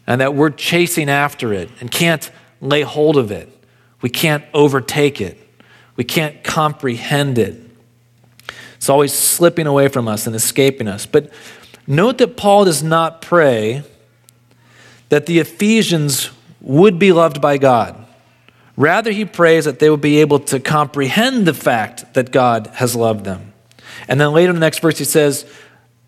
and 0.07 0.21
that 0.21 0.35
we're 0.35 0.49
chasing 0.49 1.09
after 1.09 1.53
it 1.53 1.69
and 1.79 1.89
can't 1.89 2.29
lay 2.61 2.81
hold 2.81 3.17
of 3.17 3.31
it. 3.31 3.49
We 4.01 4.09
can't 4.09 4.43
overtake 4.53 5.21
it. 5.21 5.39
We 5.95 6.03
can't 6.03 6.43
comprehend 6.43 7.37
it. 7.37 7.59
It's 8.75 8.89
always 8.89 9.13
slipping 9.13 9.67
away 9.67 9.87
from 9.87 10.07
us 10.07 10.27
and 10.27 10.35
escaping 10.35 10.87
us. 10.87 11.05
But 11.05 11.31
note 11.87 12.17
that 12.17 12.35
Paul 12.35 12.65
does 12.65 12.83
not 12.83 13.21
pray 13.21 13.83
that 15.09 15.25
the 15.25 15.39
Ephesians 15.39 16.31
would 16.59 16.99
be 16.99 17.11
loved 17.11 17.39
by 17.39 17.57
God. 17.57 18.03
Rather, 18.75 19.11
he 19.11 19.25
prays 19.25 19.65
that 19.65 19.79
they 19.79 19.89
will 19.89 19.97
be 19.97 20.19
able 20.19 20.39
to 20.39 20.59
comprehend 20.59 21.45
the 21.45 21.53
fact 21.53 22.13
that 22.15 22.31
God 22.31 22.67
has 22.73 22.95
loved 22.95 23.23
them. 23.23 23.53
And 24.07 24.19
then 24.19 24.31
later 24.31 24.49
in 24.49 24.55
the 24.55 24.59
next 24.59 24.79
verse, 24.79 24.97
he 24.97 25.05
says, 25.05 25.45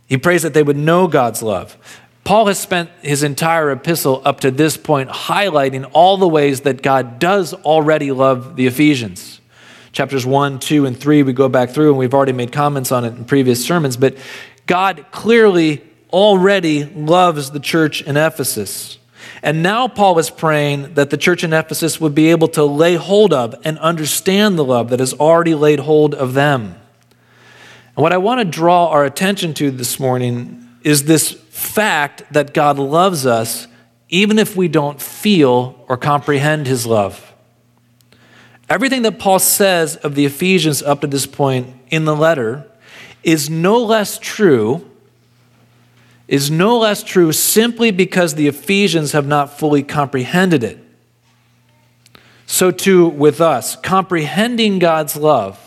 he 0.07 0.17
prays 0.17 0.43
that 0.43 0.53
they 0.53 0.63
would 0.63 0.77
know 0.77 1.07
God's 1.07 1.41
love. 1.41 1.77
Paul 2.23 2.47
has 2.47 2.59
spent 2.59 2.89
his 3.01 3.21
entire 3.21 3.71
epistle 3.71 4.21
up 4.25 4.39
to 4.41 4.49
this 4.51 4.77
point 4.77 5.09
highlighting 5.09 5.89
all 5.93 6.17
the 6.17 6.27
ways 6.27 6.61
that 6.61 6.81
God 6.81 7.19
does 7.19 7.53
already 7.53 8.11
love 8.11 8.55
the 8.55 8.65
Ephesians. 8.65 9.41
Chapters 9.91 10.25
1, 10.25 10.59
2, 10.59 10.87
and 10.87 10.99
3, 10.99 11.23
we 11.23 11.33
go 11.33 11.47
back 11.47 11.69
through, 11.69 11.89
and 11.89 11.97
we've 11.97 12.13
already 12.13 12.33
made 12.33 12.51
comments 12.51 12.91
on 12.91 13.05
it 13.05 13.15
in 13.15 13.25
previous 13.25 13.63
sermons, 13.63 13.95
but 13.95 14.17
God 14.65 15.05
clearly 15.11 15.83
already 16.11 16.85
loves 16.85 17.51
the 17.51 17.59
church 17.59 18.01
in 18.01 18.17
Ephesus. 18.17 18.97
And 19.43 19.61
now 19.61 19.87
Paul 19.87 20.17
is 20.17 20.29
praying 20.29 20.95
that 20.95 21.11
the 21.11 21.17
church 21.17 21.43
in 21.43 21.53
Ephesus 21.53 22.01
would 22.01 22.15
be 22.15 22.31
able 22.31 22.47
to 22.49 22.63
lay 22.63 22.95
hold 22.95 23.33
of 23.33 23.55
and 23.63 23.77
understand 23.79 24.57
the 24.57 24.63
love 24.63 24.89
that 24.89 24.99
has 24.99 25.13
already 25.13 25.55
laid 25.55 25.79
hold 25.79 26.15
of 26.15 26.33
them. 26.33 26.75
And 27.95 28.03
what 28.03 28.13
I 28.13 28.17
want 28.17 28.39
to 28.39 28.45
draw 28.45 28.89
our 28.89 29.05
attention 29.05 29.53
to 29.55 29.71
this 29.71 29.99
morning 29.99 30.69
is 30.83 31.05
this 31.05 31.31
fact 31.31 32.23
that 32.31 32.53
God 32.53 32.77
loves 32.77 33.25
us 33.25 33.67
even 34.09 34.37
if 34.37 34.55
we 34.55 34.67
don't 34.67 35.01
feel 35.01 35.83
or 35.87 35.97
comprehend 35.97 36.67
his 36.67 36.85
love. 36.85 37.33
Everything 38.69 39.03
that 39.03 39.19
Paul 39.19 39.39
says 39.39 39.95
of 39.97 40.15
the 40.15 40.25
Ephesians 40.25 40.81
up 40.81 41.01
to 41.01 41.07
this 41.07 41.25
point 41.25 41.73
in 41.89 42.05
the 42.05 42.15
letter 42.15 42.69
is 43.23 43.49
no 43.49 43.77
less 43.77 44.17
true 44.19 44.89
is 46.27 46.49
no 46.49 46.79
less 46.79 47.03
true 47.03 47.31
simply 47.31 47.91
because 47.91 48.33
the 48.33 48.47
Ephesians 48.47 49.11
have 49.11 49.27
not 49.27 49.57
fully 49.57 49.83
comprehended 49.83 50.63
it. 50.63 50.79
So, 52.47 52.71
too, 52.71 53.07
with 53.07 53.41
us, 53.41 53.75
comprehending 53.75 54.79
God's 54.79 55.15
love, 55.15 55.64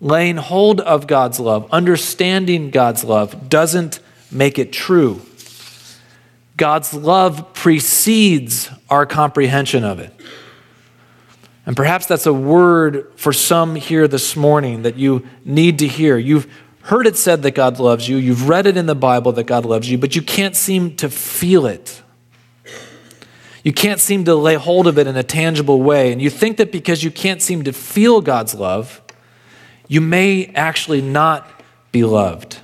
laying 0.00 0.36
hold 0.36 0.80
of 0.80 1.06
God's 1.06 1.40
love, 1.40 1.68
understanding 1.70 2.70
God's 2.70 3.04
love 3.04 3.48
doesn't 3.48 4.00
make 4.30 4.58
it 4.58 4.72
true. 4.72 5.20
God's 6.56 6.94
love 6.94 7.52
precedes 7.54 8.70
our 8.88 9.06
comprehension 9.06 9.84
of 9.84 9.98
it. 9.98 10.12
And 11.66 11.76
perhaps 11.76 12.06
that's 12.06 12.26
a 12.26 12.32
word 12.32 13.10
for 13.16 13.32
some 13.32 13.74
here 13.74 14.06
this 14.06 14.36
morning 14.36 14.82
that 14.82 14.96
you 14.96 15.26
need 15.44 15.78
to 15.78 15.88
hear. 15.88 16.18
You've 16.18 16.46
heard 16.82 17.06
it 17.06 17.16
said 17.16 17.42
that 17.42 17.52
God 17.52 17.78
loves 17.78 18.08
you, 18.08 18.16
you've 18.18 18.48
read 18.48 18.66
it 18.66 18.76
in 18.76 18.86
the 18.86 18.94
Bible 18.94 19.32
that 19.32 19.44
God 19.44 19.64
loves 19.64 19.90
you, 19.90 19.96
but 19.96 20.14
you 20.14 20.20
can't 20.20 20.54
seem 20.54 20.94
to 20.96 21.08
feel 21.08 21.66
it. 21.66 22.02
You 23.62 23.72
can't 23.72 23.98
seem 23.98 24.26
to 24.26 24.34
lay 24.34 24.56
hold 24.56 24.86
of 24.86 24.98
it 24.98 25.06
in 25.06 25.16
a 25.16 25.22
tangible 25.22 25.80
way. 25.80 26.12
And 26.12 26.20
you 26.20 26.28
think 26.28 26.58
that 26.58 26.70
because 26.70 27.02
you 27.02 27.10
can't 27.10 27.40
seem 27.40 27.64
to 27.64 27.72
feel 27.72 28.20
God's 28.20 28.54
love, 28.54 29.00
you 29.88 30.00
may 30.00 30.46
actually 30.54 31.02
not 31.02 31.48
be 31.92 32.04
loved. 32.04 32.60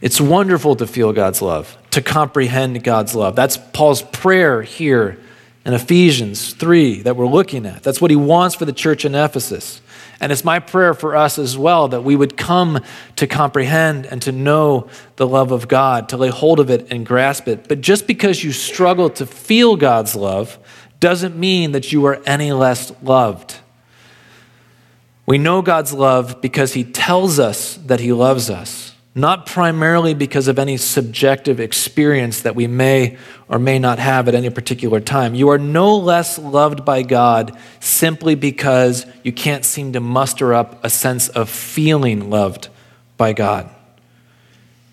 It's 0.00 0.20
wonderful 0.20 0.76
to 0.76 0.86
feel 0.86 1.12
God's 1.12 1.42
love, 1.42 1.76
to 1.90 2.02
comprehend 2.02 2.84
God's 2.84 3.14
love. 3.14 3.34
That's 3.34 3.56
Paul's 3.56 4.02
prayer 4.02 4.62
here 4.62 5.18
in 5.64 5.74
Ephesians 5.74 6.54
3 6.54 7.02
that 7.02 7.16
we're 7.16 7.26
looking 7.26 7.66
at. 7.66 7.82
That's 7.82 8.00
what 8.00 8.10
he 8.10 8.16
wants 8.16 8.54
for 8.54 8.64
the 8.64 8.72
church 8.72 9.04
in 9.04 9.14
Ephesus. 9.14 9.80
And 10.20 10.32
it's 10.32 10.44
my 10.44 10.58
prayer 10.58 10.94
for 10.94 11.14
us 11.14 11.38
as 11.38 11.56
well 11.56 11.88
that 11.88 12.02
we 12.02 12.16
would 12.16 12.36
come 12.36 12.80
to 13.16 13.26
comprehend 13.26 14.06
and 14.06 14.20
to 14.22 14.32
know 14.32 14.88
the 15.16 15.26
love 15.26 15.52
of 15.52 15.68
God, 15.68 16.08
to 16.08 16.16
lay 16.16 16.28
hold 16.28 16.58
of 16.58 16.70
it 16.70 16.90
and 16.90 17.06
grasp 17.06 17.46
it. 17.46 17.68
But 17.68 17.80
just 17.80 18.06
because 18.06 18.42
you 18.42 18.50
struggle 18.52 19.10
to 19.10 19.26
feel 19.26 19.76
God's 19.76 20.16
love 20.16 20.58
doesn't 21.00 21.36
mean 21.36 21.72
that 21.72 21.92
you 21.92 22.04
are 22.06 22.20
any 22.26 22.52
less 22.52 22.92
loved. 23.02 23.56
We 25.28 25.36
know 25.36 25.60
God's 25.60 25.92
love 25.92 26.40
because 26.40 26.72
He 26.72 26.84
tells 26.84 27.38
us 27.38 27.74
that 27.86 28.00
He 28.00 28.14
loves 28.14 28.48
us 28.48 28.88
not 29.14 29.46
primarily 29.46 30.14
because 30.14 30.46
of 30.46 30.60
any 30.60 30.76
subjective 30.76 31.58
experience 31.58 32.42
that 32.42 32.54
we 32.54 32.68
may 32.68 33.18
or 33.48 33.58
may 33.58 33.76
not 33.76 33.98
have 33.98 34.28
at 34.28 34.34
any 34.36 34.48
particular 34.48 35.00
time. 35.00 35.34
You 35.34 35.48
are 35.48 35.58
no 35.58 35.96
less 35.96 36.38
loved 36.38 36.84
by 36.84 37.02
God 37.02 37.58
simply 37.80 38.36
because 38.36 39.04
you 39.24 39.32
can't 39.32 39.64
seem 39.64 39.92
to 39.94 40.00
muster 40.00 40.54
up 40.54 40.82
a 40.84 40.88
sense 40.88 41.28
of 41.30 41.50
feeling 41.50 42.30
loved 42.30 42.68
by 43.16 43.32
God. 43.32 43.68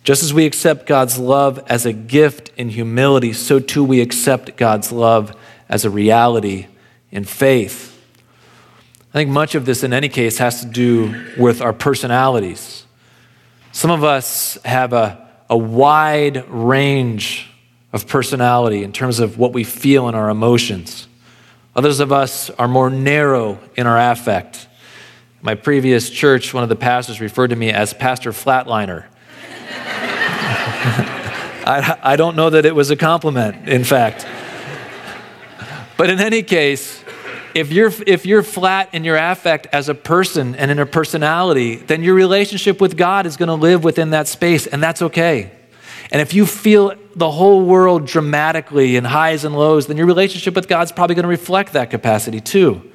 Just 0.03 0.23
as 0.23 0.33
we 0.33 0.47
accept 0.47 0.87
God's 0.87 1.17
love 1.19 1.63
as 1.67 1.85
a 1.85 1.93
gift 1.93 2.51
in 2.57 2.69
humility, 2.69 3.31
so 3.31 3.59
too 3.59 3.83
we 3.83 4.01
accept 4.01 4.57
God's 4.57 4.91
love 4.91 5.35
as 5.69 5.85
a 5.85 5.89
reality 5.89 6.65
in 7.11 7.25
faith. 7.25 7.94
I 9.15 9.19
think 9.19 9.29
much 9.29 9.55
of 9.55 9.65
this, 9.65 9.81
in 9.81 9.93
any 9.93 10.09
case, 10.09 10.39
has 10.39 10.59
to 10.59 10.65
do 10.67 11.23
with 11.37 11.61
our 11.61 11.71
personalities. 11.71 12.83
Some 13.71 13.89
of 13.89 14.03
us 14.03 14.57
have 14.65 14.91
a, 14.91 15.25
a 15.49 15.57
wide 15.57 16.45
range 16.49 17.49
of 17.93 18.09
personality 18.09 18.83
in 18.83 18.91
terms 18.91 19.19
of 19.19 19.37
what 19.37 19.53
we 19.53 19.63
feel 19.63 20.09
in 20.09 20.15
our 20.15 20.29
emotions. 20.29 21.07
Others 21.77 22.01
of 22.01 22.11
us 22.11 22.49
are 22.49 22.67
more 22.67 22.89
narrow 22.89 23.57
in 23.77 23.87
our 23.87 23.97
affect. 24.11 24.67
My 25.41 25.55
previous 25.55 26.09
church, 26.09 26.53
one 26.53 26.63
of 26.63 26.69
the 26.69 26.75
pastors 26.75 27.21
referred 27.21 27.51
to 27.51 27.55
me 27.55 27.71
as 27.71 27.93
Pastor 27.93 28.33
Flatliner. 28.33 29.05
I, 31.65 31.97
I 32.03 32.15
don't 32.17 32.35
know 32.35 32.49
that 32.49 32.65
it 32.65 32.75
was 32.75 32.91
a 32.91 32.97
compliment, 32.97 33.69
in 33.69 33.85
fact. 33.85 34.27
But 35.95 36.09
in 36.09 36.19
any 36.19 36.43
case, 36.43 37.04
if 37.55 37.71
you're, 37.71 37.91
if 38.05 38.25
you're 38.25 38.43
flat 38.43 38.93
in 38.93 39.05
your 39.05 39.15
affect 39.15 39.67
as 39.71 39.87
a 39.87 39.95
person 39.95 40.55
and 40.55 40.69
in 40.69 40.77
a 40.77 40.85
personality, 40.85 41.77
then 41.77 42.03
your 42.03 42.13
relationship 42.13 42.81
with 42.81 42.97
God 42.97 43.25
is 43.25 43.37
going 43.37 43.47
to 43.47 43.55
live 43.55 43.85
within 43.85 44.09
that 44.09 44.27
space, 44.27 44.67
and 44.67 44.83
that's 44.83 45.01
okay. 45.01 45.51
And 46.11 46.21
if 46.21 46.33
you 46.33 46.45
feel 46.45 46.93
the 47.15 47.31
whole 47.31 47.65
world 47.65 48.05
dramatically 48.05 48.97
in 48.97 49.05
highs 49.05 49.45
and 49.45 49.55
lows, 49.55 49.87
then 49.87 49.95
your 49.95 50.05
relationship 50.05 50.53
with 50.53 50.67
God's 50.67 50.91
probably 50.91 51.15
going 51.15 51.23
to 51.23 51.29
reflect 51.29 51.73
that 51.73 51.89
capacity 51.89 52.41
too. 52.41 52.91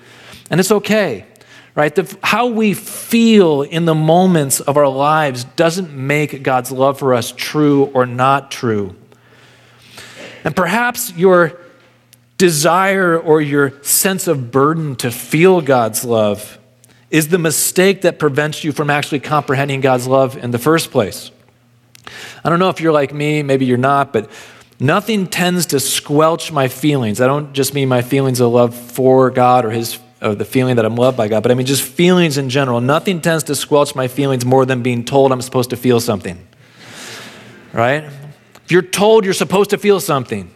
And 0.50 0.60
it's 0.60 0.70
okay, 0.70 1.26
right? 1.74 1.94
The, 1.94 2.18
how 2.22 2.46
we 2.46 2.74
feel 2.74 3.62
in 3.62 3.86
the 3.86 3.94
moments 3.94 4.60
of 4.60 4.76
our 4.76 4.88
lives 4.88 5.44
doesn't 5.44 5.90
make 5.90 6.42
God's 6.42 6.70
love 6.70 6.98
for 6.98 7.14
us 7.14 7.32
true 7.32 7.86
or 7.94 8.04
not 8.04 8.50
true. 8.50 8.94
And 10.44 10.54
perhaps 10.54 11.14
your 11.16 11.58
desire 12.40 13.20
or 13.20 13.42
your 13.42 13.70
sense 13.82 14.26
of 14.26 14.50
burden 14.50 14.96
to 14.96 15.10
feel 15.10 15.60
God's 15.60 16.06
love 16.06 16.58
is 17.10 17.28
the 17.28 17.36
mistake 17.36 18.00
that 18.00 18.18
prevents 18.18 18.64
you 18.64 18.72
from 18.72 18.88
actually 18.88 19.20
comprehending 19.20 19.82
God's 19.82 20.06
love 20.06 20.38
in 20.38 20.50
the 20.50 20.58
first 20.58 20.90
place. 20.90 21.30
I 22.42 22.48
don't 22.48 22.58
know 22.58 22.70
if 22.70 22.80
you're 22.80 22.94
like 22.94 23.12
me, 23.12 23.42
maybe 23.42 23.66
you're 23.66 23.76
not, 23.76 24.14
but 24.14 24.30
nothing 24.80 25.26
tends 25.26 25.66
to 25.66 25.80
squelch 25.80 26.50
my 26.50 26.68
feelings. 26.68 27.20
I 27.20 27.26
don't 27.26 27.52
just 27.52 27.74
mean 27.74 27.90
my 27.90 28.00
feelings 28.00 28.40
of 28.40 28.50
love 28.52 28.74
for 28.74 29.28
God 29.28 29.66
or 29.66 29.70
his 29.70 29.98
or 30.22 30.34
the 30.34 30.46
feeling 30.46 30.76
that 30.76 30.86
I'm 30.86 30.96
loved 30.96 31.18
by 31.18 31.28
God, 31.28 31.42
but 31.42 31.52
I 31.52 31.54
mean 31.54 31.66
just 31.66 31.82
feelings 31.82 32.38
in 32.38 32.48
general. 32.48 32.80
Nothing 32.80 33.20
tends 33.20 33.44
to 33.44 33.54
squelch 33.54 33.94
my 33.94 34.08
feelings 34.08 34.46
more 34.46 34.64
than 34.64 34.82
being 34.82 35.04
told 35.04 35.30
I'm 35.30 35.42
supposed 35.42 35.70
to 35.70 35.76
feel 35.76 36.00
something. 36.00 36.46
Right? 37.74 38.04
If 38.04 38.70
you're 38.70 38.80
told 38.80 39.26
you're 39.26 39.34
supposed 39.34 39.70
to 39.70 39.78
feel 39.78 40.00
something, 40.00 40.50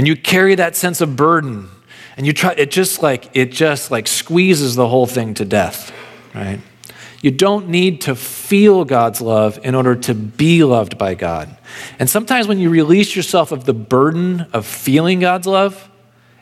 and 0.00 0.08
you 0.08 0.16
carry 0.16 0.54
that 0.54 0.76
sense 0.76 1.02
of 1.02 1.14
burden 1.14 1.68
and 2.16 2.26
you 2.26 2.32
try 2.32 2.54
it 2.56 2.70
just 2.70 3.02
like 3.02 3.28
it 3.34 3.52
just 3.52 3.90
like 3.90 4.06
squeezes 4.06 4.74
the 4.74 4.88
whole 4.88 5.06
thing 5.06 5.34
to 5.34 5.44
death 5.44 5.92
right 6.34 6.58
you 7.20 7.30
don't 7.30 7.68
need 7.68 8.00
to 8.02 8.16
feel 8.16 8.86
God's 8.86 9.20
love 9.20 9.58
in 9.62 9.74
order 9.74 9.94
to 9.94 10.14
be 10.14 10.64
loved 10.64 10.96
by 10.96 11.14
God. 11.14 11.54
And 11.98 12.08
sometimes 12.08 12.48
when 12.48 12.58
you 12.58 12.70
release 12.70 13.14
yourself 13.14 13.52
of 13.52 13.64
the 13.64 13.74
burden 13.74 14.46
of 14.54 14.64
feeling 14.64 15.20
God's 15.20 15.46
love 15.46 15.90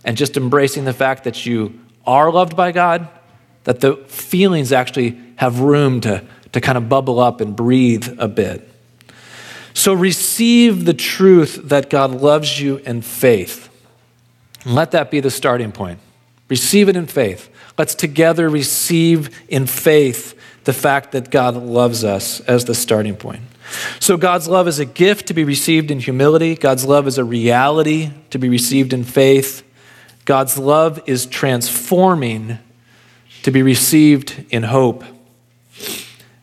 and 0.05 0.16
just 0.16 0.37
embracing 0.37 0.85
the 0.85 0.92
fact 0.92 1.25
that 1.25 1.44
you 1.44 1.81
are 2.07 2.31
loved 2.31 2.57
by 2.57 2.71
God, 2.71 3.09
that 3.64 3.81
the 3.81 3.97
feelings 4.07 4.71
actually 4.71 5.21
have 5.35 5.59
room 5.59 6.01
to, 6.03 6.25
to 6.53 6.61
kind 6.61 6.79
of 6.79 6.88
bubble 6.88 7.18
up 7.18 7.40
and 7.40 7.57
breathe 7.57 8.16
a 8.21 8.29
bit. 8.29 8.67
So 9.79 9.95
receive 9.95 10.87
the 10.87 10.93
truth 10.93 11.61
that 11.69 11.88
God 11.88 12.11
loves 12.11 12.61
you 12.61 12.79
in 12.79 13.01
faith. 13.01 13.69
And 14.64 14.75
let 14.75 14.91
that 14.91 15.09
be 15.09 15.21
the 15.21 15.31
starting 15.31 15.71
point. 15.71 16.01
Receive 16.49 16.88
it 16.88 16.97
in 16.97 17.07
faith. 17.07 17.49
Let's 17.79 17.95
together 17.95 18.49
receive 18.49 19.31
in 19.49 19.69
faith 19.69 20.37
the 20.64 20.73
fact 20.73 21.12
that 21.12 21.31
God 21.31 21.55
loves 21.55 22.03
us 22.03 22.41
as 22.41 22.64
the 22.64 22.75
starting 22.75 23.14
point. 23.14 23.43
So, 24.01 24.17
God's 24.17 24.49
love 24.49 24.67
is 24.67 24.81
a 24.81 24.85
gift 24.85 25.29
to 25.29 25.35
be 25.35 25.45
received 25.45 25.93
in 25.93 26.01
humility. 26.01 26.57
God's 26.57 26.85
love 26.85 27.07
is 27.07 27.17
a 27.17 27.25
reality 27.25 28.11
to 28.31 28.38
be 28.38 28.49
received 28.49 28.93
in 28.93 29.05
faith. 29.05 29.62
God's 30.25 30.59
love 30.59 31.01
is 31.07 31.25
transforming 31.25 32.59
to 33.45 33.53
be 33.53 33.62
received 33.62 34.45
in 34.51 34.64
hope. 34.64 35.05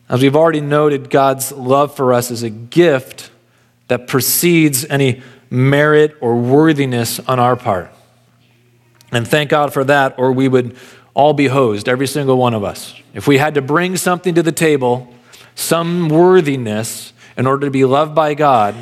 As 0.08 0.22
we've 0.22 0.36
already 0.36 0.60
noted, 0.60 1.10
God's 1.10 1.50
love 1.50 1.94
for 1.96 2.12
us 2.12 2.30
is 2.30 2.42
a 2.42 2.50
gift 2.50 3.30
that 3.88 4.06
precedes 4.06 4.84
any 4.84 5.22
merit 5.50 6.16
or 6.20 6.36
worthiness 6.36 7.18
on 7.20 7.40
our 7.40 7.56
part. 7.56 7.90
And 9.12 9.26
thank 9.26 9.50
God 9.50 9.72
for 9.72 9.84
that, 9.84 10.18
or 10.18 10.32
we 10.32 10.48
would 10.48 10.76
all 11.14 11.32
be 11.32 11.46
hosed, 11.46 11.88
every 11.88 12.06
single 12.06 12.36
one 12.36 12.54
of 12.54 12.62
us. 12.62 12.94
If 13.14 13.26
we 13.26 13.38
had 13.38 13.54
to 13.54 13.62
bring 13.62 13.96
something 13.96 14.34
to 14.34 14.42
the 14.42 14.52
table, 14.52 15.12
some 15.54 16.08
worthiness 16.08 17.12
in 17.36 17.46
order 17.46 17.66
to 17.66 17.70
be 17.70 17.84
loved 17.84 18.14
by 18.14 18.34
God, 18.34 18.74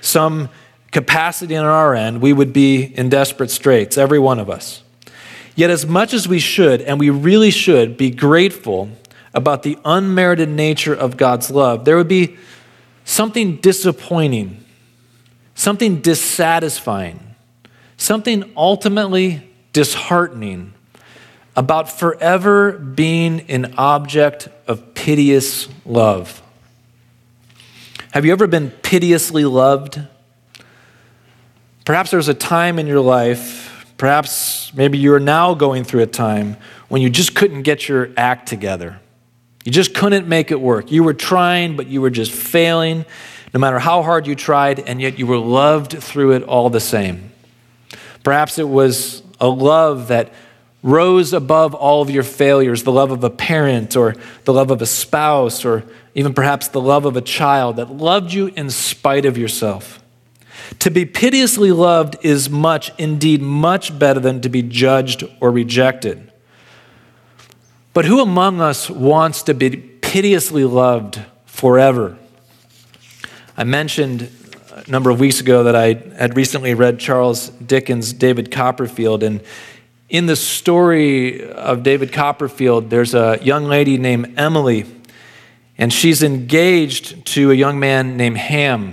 some 0.00 0.48
capacity 0.90 1.56
on 1.56 1.64
our 1.64 1.94
end, 1.94 2.20
we 2.20 2.32
would 2.32 2.52
be 2.52 2.82
in 2.82 3.08
desperate 3.08 3.50
straits, 3.50 3.96
every 3.96 4.18
one 4.18 4.38
of 4.38 4.50
us. 4.50 4.82
Yet, 5.54 5.70
as 5.70 5.86
much 5.86 6.12
as 6.12 6.28
we 6.28 6.38
should, 6.38 6.82
and 6.82 7.00
we 7.00 7.08
really 7.08 7.50
should, 7.50 7.96
be 7.96 8.10
grateful 8.10 8.90
about 9.36 9.62
the 9.62 9.78
unmerited 9.84 10.48
nature 10.48 10.94
of 10.94 11.18
God's 11.18 11.50
love, 11.50 11.84
there 11.84 11.96
would 11.96 12.08
be 12.08 12.38
something 13.04 13.56
disappointing, 13.56 14.64
something 15.54 16.00
dissatisfying, 16.00 17.20
something 17.98 18.50
ultimately 18.56 19.48
disheartening 19.74 20.72
about 21.54 21.90
forever 21.90 22.72
being 22.72 23.42
an 23.50 23.74
object 23.76 24.48
of 24.66 24.94
piteous 24.94 25.68
love. 25.84 26.42
Have 28.12 28.24
you 28.24 28.32
ever 28.32 28.46
been 28.46 28.70
piteously 28.70 29.44
loved? 29.44 30.00
Perhaps 31.84 32.10
there 32.10 32.18
was 32.18 32.28
a 32.28 32.34
time 32.34 32.78
in 32.78 32.86
your 32.86 33.00
life, 33.00 33.86
perhaps 33.98 34.72
maybe 34.74 34.96
you 34.96 35.12
are 35.12 35.20
now 35.20 35.52
going 35.52 35.84
through 35.84 36.02
a 36.02 36.06
time 36.06 36.56
when 36.88 37.02
you 37.02 37.10
just 37.10 37.34
couldn't 37.34 37.62
get 37.62 37.86
your 37.86 38.10
act 38.16 38.48
together. 38.48 38.98
You 39.66 39.72
just 39.72 39.94
couldn't 39.94 40.28
make 40.28 40.52
it 40.52 40.60
work. 40.60 40.92
You 40.92 41.02
were 41.02 41.12
trying, 41.12 41.76
but 41.76 41.88
you 41.88 42.00
were 42.00 42.08
just 42.08 42.30
failing, 42.30 43.04
no 43.52 43.58
matter 43.58 43.80
how 43.80 44.00
hard 44.04 44.28
you 44.28 44.36
tried, 44.36 44.78
and 44.78 45.00
yet 45.00 45.18
you 45.18 45.26
were 45.26 45.38
loved 45.38 46.00
through 46.00 46.34
it 46.34 46.44
all 46.44 46.70
the 46.70 46.78
same. 46.78 47.32
Perhaps 48.22 48.60
it 48.60 48.68
was 48.68 49.24
a 49.40 49.48
love 49.48 50.06
that 50.06 50.32
rose 50.84 51.32
above 51.32 51.74
all 51.74 52.00
of 52.00 52.10
your 52.10 52.22
failures 52.22 52.84
the 52.84 52.92
love 52.92 53.10
of 53.10 53.24
a 53.24 53.30
parent, 53.30 53.96
or 53.96 54.14
the 54.44 54.52
love 54.52 54.70
of 54.70 54.80
a 54.82 54.86
spouse, 54.86 55.64
or 55.64 55.82
even 56.14 56.32
perhaps 56.32 56.68
the 56.68 56.80
love 56.80 57.04
of 57.04 57.16
a 57.16 57.20
child 57.20 57.74
that 57.74 57.90
loved 57.90 58.32
you 58.32 58.52
in 58.54 58.70
spite 58.70 59.26
of 59.26 59.36
yourself. 59.36 60.00
To 60.78 60.92
be 60.92 61.04
piteously 61.04 61.72
loved 61.72 62.16
is 62.22 62.48
much, 62.48 62.92
indeed, 62.98 63.42
much 63.42 63.98
better 63.98 64.20
than 64.20 64.40
to 64.42 64.48
be 64.48 64.62
judged 64.62 65.24
or 65.40 65.50
rejected. 65.50 66.30
But 67.96 68.04
who 68.04 68.20
among 68.20 68.60
us 68.60 68.90
wants 68.90 69.44
to 69.44 69.54
be 69.54 69.70
piteously 69.70 70.64
loved 70.64 71.18
forever? 71.46 72.18
I 73.56 73.64
mentioned 73.64 74.30
a 74.70 74.90
number 74.90 75.08
of 75.08 75.18
weeks 75.18 75.40
ago 75.40 75.62
that 75.62 75.74
I 75.74 75.94
had 76.18 76.36
recently 76.36 76.74
read 76.74 76.98
Charles 76.98 77.48
Dickens' 77.48 78.12
David 78.12 78.50
Copperfield, 78.50 79.22
and 79.22 79.40
in 80.10 80.26
the 80.26 80.36
story 80.36 81.48
of 81.50 81.82
David 81.82 82.12
Copperfield, 82.12 82.90
there's 82.90 83.14
a 83.14 83.38
young 83.40 83.64
lady 83.64 83.96
named 83.96 84.38
Emily, 84.38 84.84
and 85.78 85.90
she's 85.90 86.22
engaged 86.22 87.24
to 87.28 87.50
a 87.50 87.54
young 87.54 87.80
man 87.80 88.18
named 88.18 88.36
Ham. 88.36 88.92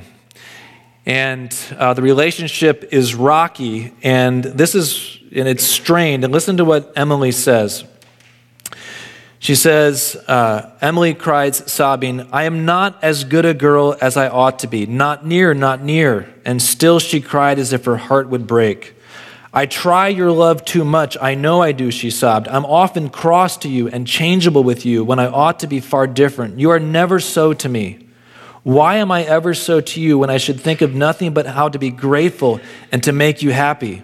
And 1.05 1.53
uh, 1.77 1.93
the 1.93 2.01
relationship 2.01 2.87
is 2.93 3.15
rocky, 3.15 3.91
and 4.01 4.45
this 4.45 4.73
is, 4.73 5.19
and 5.35 5.45
it's 5.45 5.65
strained. 5.65 6.23
And 6.23 6.31
listen 6.31 6.55
to 6.55 6.63
what 6.63 6.93
Emily 6.95 7.33
says. 7.33 7.83
She 9.43 9.56
says, 9.56 10.15
uh, 10.29 10.71
Emily 10.79 11.13
cries, 11.13 11.69
sobbing, 11.69 12.29
I 12.32 12.45
am 12.45 12.63
not 12.63 12.97
as 13.03 13.25
good 13.25 13.43
a 13.43 13.53
girl 13.53 13.93
as 13.99 14.15
I 14.15 14.29
ought 14.29 14.60
to 14.60 14.67
be. 14.67 14.86
Not 14.86 15.25
near, 15.25 15.53
not 15.53 15.84
near. 15.84 16.34
And 16.45 16.62
still 16.62 16.97
she 16.97 17.19
cried 17.19 17.60
as 17.60 17.73
if 17.73 17.84
her 17.84 17.97
heart 17.97 18.29
would 18.29 18.47
break. 18.47 18.95
I 19.53 19.65
try 19.65 20.08
your 20.08 20.32
love 20.32 20.63
too 20.63 20.86
much. 20.86 21.17
I 21.19 21.36
know 21.36 21.62
I 21.62 21.73
do, 21.73 21.91
she 21.91 22.10
sobbed. 22.10 22.47
I'm 22.47 22.63
often 22.65 23.10
cross 23.10 23.58
to 23.58 23.67
you 23.67 23.89
and 23.89 24.08
changeable 24.08 24.63
with 24.63 24.86
you 24.86 25.03
when 25.03 25.19
I 25.19 25.27
ought 25.27 25.60
to 25.60 25.67
be 25.67 25.82
far 25.82 26.08
different. 26.08 26.58
You 26.58 26.69
are 26.69 26.79
never 26.79 27.19
so 27.19 27.51
to 27.51 27.67
me. 27.67 28.08
Why 28.63 28.95
am 28.95 29.12
I 29.12 29.23
ever 29.25 29.53
so 29.53 29.82
to 29.82 29.99
you 29.99 30.17
when 30.17 30.29
I 30.29 30.38
should 30.38 30.62
think 30.62 30.79
of 30.79 30.95
nothing 30.95 31.34
but 31.34 31.47
how 31.47 31.67
to 31.67 31.77
be 31.77 31.89
grateful 31.89 32.62
and 32.93 33.03
to 33.03 33.12
make 33.12 33.41
you 33.41 33.51
happy? 33.51 34.03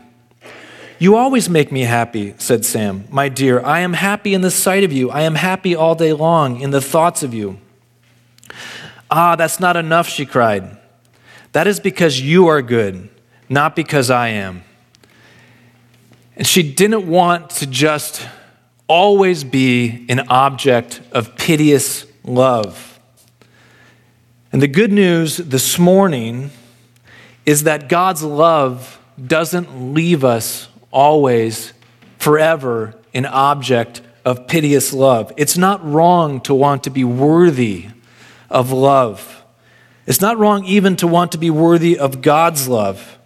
You 1.02 1.16
always 1.16 1.50
make 1.50 1.72
me 1.72 1.84
happy, 1.84 2.34
said 2.40 2.66
Ham. 2.66 3.06
My 3.10 3.30
dear, 3.30 3.62
I 3.66 3.80
am 3.80 3.94
happy 3.94 4.34
in 4.34 4.42
the 4.42 4.52
sight 4.52 4.84
of 4.84 4.92
you. 4.92 5.10
I 5.10 5.22
am 5.22 5.36
happy 5.36 5.74
all 5.74 5.96
day 5.96 6.12
long 6.12 6.60
in 6.60 6.72
the 6.72 6.82
thoughts 6.82 7.24
of 7.24 7.34
you. 7.34 7.58
Ah, 9.10 9.38
that's 9.38 9.62
not 9.62 9.78
enough, 9.78 10.10
she 10.10 10.26
cried. 10.26 10.78
That 11.54 11.68
is 11.68 11.80
because 11.80 12.20
you 12.20 12.48
are 12.48 12.62
good, 12.62 13.10
not 13.48 13.78
because 13.78 14.10
I 14.10 14.28
am. 14.28 14.64
And 16.36 16.46
she 16.46 16.64
didn't 16.64 17.08
want 17.08 17.50
to 17.52 17.66
just 17.66 18.28
always 18.90 19.46
be 19.46 20.06
an 20.10 20.28
object 20.28 21.00
of 21.14 21.38
piteous 21.38 22.06
love. 22.26 23.00
And 24.52 24.62
the 24.62 24.68
good 24.68 24.92
news 24.92 25.38
this 25.38 25.80
morning 25.80 26.52
is 27.46 27.64
that 27.64 27.88
God's 27.88 28.22
love 28.22 29.00
doesn't 29.28 29.94
leave 29.94 30.24
us 30.24 30.69
always, 30.92 31.74
forever, 32.18 32.96
an 33.14 33.26
object 33.26 34.02
of 34.26 34.48
piteous 34.48 34.94
love. 34.94 35.32
It's 35.38 35.58
not 35.58 35.84
wrong 35.84 36.42
to 36.42 36.54
want 36.54 36.84
to 36.84 36.90
be 36.90 37.04
worthy 37.04 37.88
of 38.50 38.72
love. 38.72 39.44
It's 40.06 40.22
not 40.22 40.38
wrong 40.38 40.66
even 40.66 40.96
to 40.98 41.08
want 41.08 41.32
to 41.34 41.38
be 41.38 41.50
worthy 41.50 41.98
of 41.98 42.22
God's 42.22 42.68
love. 42.68 43.18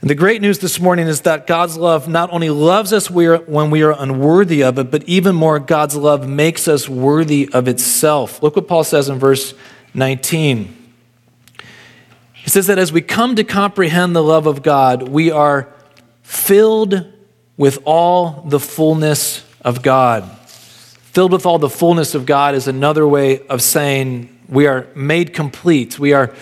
And 0.00 0.10
the 0.10 0.14
great 0.14 0.42
news 0.42 0.58
this 0.58 0.78
morning 0.78 1.06
is 1.06 1.22
that 1.22 1.46
God's 1.46 1.78
love 1.78 2.08
not 2.08 2.30
only 2.30 2.50
loves 2.50 2.92
us 2.92 3.10
when 3.10 3.70
we 3.70 3.82
are 3.82 3.94
unworthy 3.98 4.62
of 4.62 4.78
it, 4.78 4.90
but 4.90 5.02
even 5.04 5.34
more, 5.34 5.58
God's 5.58 5.96
love 5.96 6.28
makes 6.28 6.68
us 6.68 6.88
worthy 6.88 7.48
of 7.52 7.68
itself. 7.68 8.42
Look 8.42 8.54
what 8.54 8.68
Paul 8.68 8.84
says 8.84 9.08
in 9.08 9.18
verse 9.18 9.54
19. 9.94 10.76
He 12.34 12.50
says 12.50 12.66
that 12.66 12.78
as 12.78 12.92
we 12.92 13.00
come 13.00 13.36
to 13.36 13.44
comprehend 13.44 14.14
the 14.14 14.22
love 14.22 14.46
of 14.46 14.62
God, 14.62 15.08
we 15.08 15.30
are 15.30 15.73
filled 16.24 17.12
with 17.56 17.78
all 17.84 18.42
the 18.46 18.58
fullness 18.58 19.44
of 19.60 19.82
God. 19.82 20.24
Filled 21.12 21.30
with 21.30 21.46
all 21.46 21.60
the 21.60 21.70
fullness 21.70 22.16
of 22.16 22.26
God 22.26 22.56
is 22.56 22.66
another 22.66 23.06
way 23.06 23.46
of 23.46 23.62
saying 23.62 24.36
we 24.48 24.66
are 24.66 24.88
made 24.96 25.32
complete. 25.32 25.96
We 25.96 26.12
are, 26.12 26.34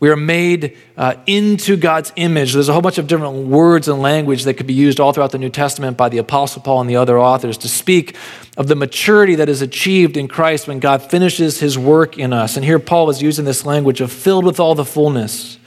we 0.00 0.10
are 0.10 0.16
made 0.16 0.76
uh, 0.96 1.14
into 1.26 1.76
God's 1.76 2.12
image. 2.16 2.54
There's 2.54 2.68
a 2.68 2.72
whole 2.72 2.82
bunch 2.82 2.98
of 2.98 3.06
different 3.06 3.46
words 3.46 3.86
and 3.86 4.02
language 4.02 4.42
that 4.44 4.54
could 4.54 4.66
be 4.66 4.74
used 4.74 4.98
all 4.98 5.12
throughout 5.12 5.30
the 5.30 5.38
New 5.38 5.50
Testament 5.50 5.96
by 5.96 6.08
the 6.08 6.18
Apostle 6.18 6.62
Paul 6.62 6.80
and 6.80 6.90
the 6.90 6.96
other 6.96 7.18
authors 7.18 7.56
to 7.58 7.68
speak 7.68 8.16
of 8.56 8.66
the 8.66 8.74
maturity 8.74 9.36
that 9.36 9.48
is 9.48 9.62
achieved 9.62 10.16
in 10.16 10.26
Christ 10.26 10.66
when 10.66 10.80
God 10.80 11.02
finishes 11.02 11.60
his 11.60 11.78
work 11.78 12.18
in 12.18 12.32
us. 12.32 12.56
And 12.56 12.64
here 12.64 12.80
Paul 12.80 13.08
is 13.10 13.22
using 13.22 13.44
this 13.44 13.64
language 13.64 14.00
of 14.00 14.10
filled 14.10 14.44
with 14.44 14.58
all 14.58 14.74
the 14.74 14.84
fullness. 14.84 15.57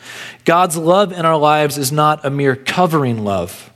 God's 0.46 0.78
love 0.78 1.12
in 1.12 1.26
our 1.26 1.38
lives 1.38 1.78
is 1.78 1.92
not 1.92 2.26
a 2.26 2.30
mere 2.30 2.56
covering 2.56 3.24
love. 3.24 3.72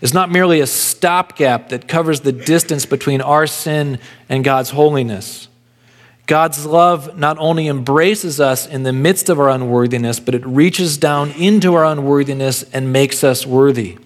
It's 0.00 0.14
not 0.14 0.30
merely 0.30 0.60
a 0.60 0.66
stopgap 0.66 1.70
that 1.70 1.88
covers 1.88 2.20
the 2.20 2.32
distance 2.32 2.86
between 2.86 3.20
our 3.20 3.46
sin 3.46 3.98
and 4.28 4.44
God's 4.44 4.70
holiness. 4.70 5.48
God's 6.26 6.64
love 6.66 7.18
not 7.18 7.38
only 7.38 7.66
embraces 7.66 8.38
us 8.38 8.66
in 8.66 8.82
the 8.82 8.92
midst 8.92 9.28
of 9.28 9.40
our 9.40 9.48
unworthiness, 9.48 10.20
but 10.20 10.34
it 10.34 10.46
reaches 10.46 10.98
down 10.98 11.30
into 11.32 11.74
our 11.74 11.86
unworthiness 11.86 12.62
and 12.64 12.92
makes 12.92 13.24
us 13.24 13.46
worthy. 13.46 13.98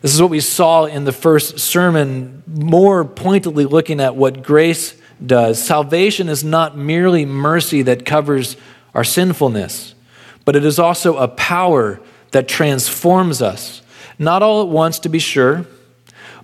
This 0.00 0.14
is 0.14 0.22
what 0.22 0.30
we 0.30 0.40
saw 0.40 0.84
in 0.84 1.04
the 1.04 1.12
first 1.12 1.58
sermon, 1.58 2.42
more 2.46 3.04
pointedly 3.04 3.64
looking 3.64 4.00
at 4.00 4.14
what 4.14 4.42
grace 4.42 4.94
does. 5.24 5.62
Salvation 5.62 6.28
is 6.28 6.44
not 6.44 6.76
merely 6.78 7.26
mercy 7.26 7.82
that 7.82 8.06
covers 8.06 8.56
our 8.94 9.04
sinfulness 9.04 9.95
but 10.46 10.56
it 10.56 10.64
is 10.64 10.78
also 10.78 11.18
a 11.18 11.28
power 11.28 12.00
that 12.30 12.48
transforms 12.48 13.42
us. 13.42 13.82
Not 14.18 14.42
all 14.42 14.62
at 14.62 14.68
once, 14.68 14.98
to 15.00 15.10
be 15.10 15.18
sure, 15.18 15.66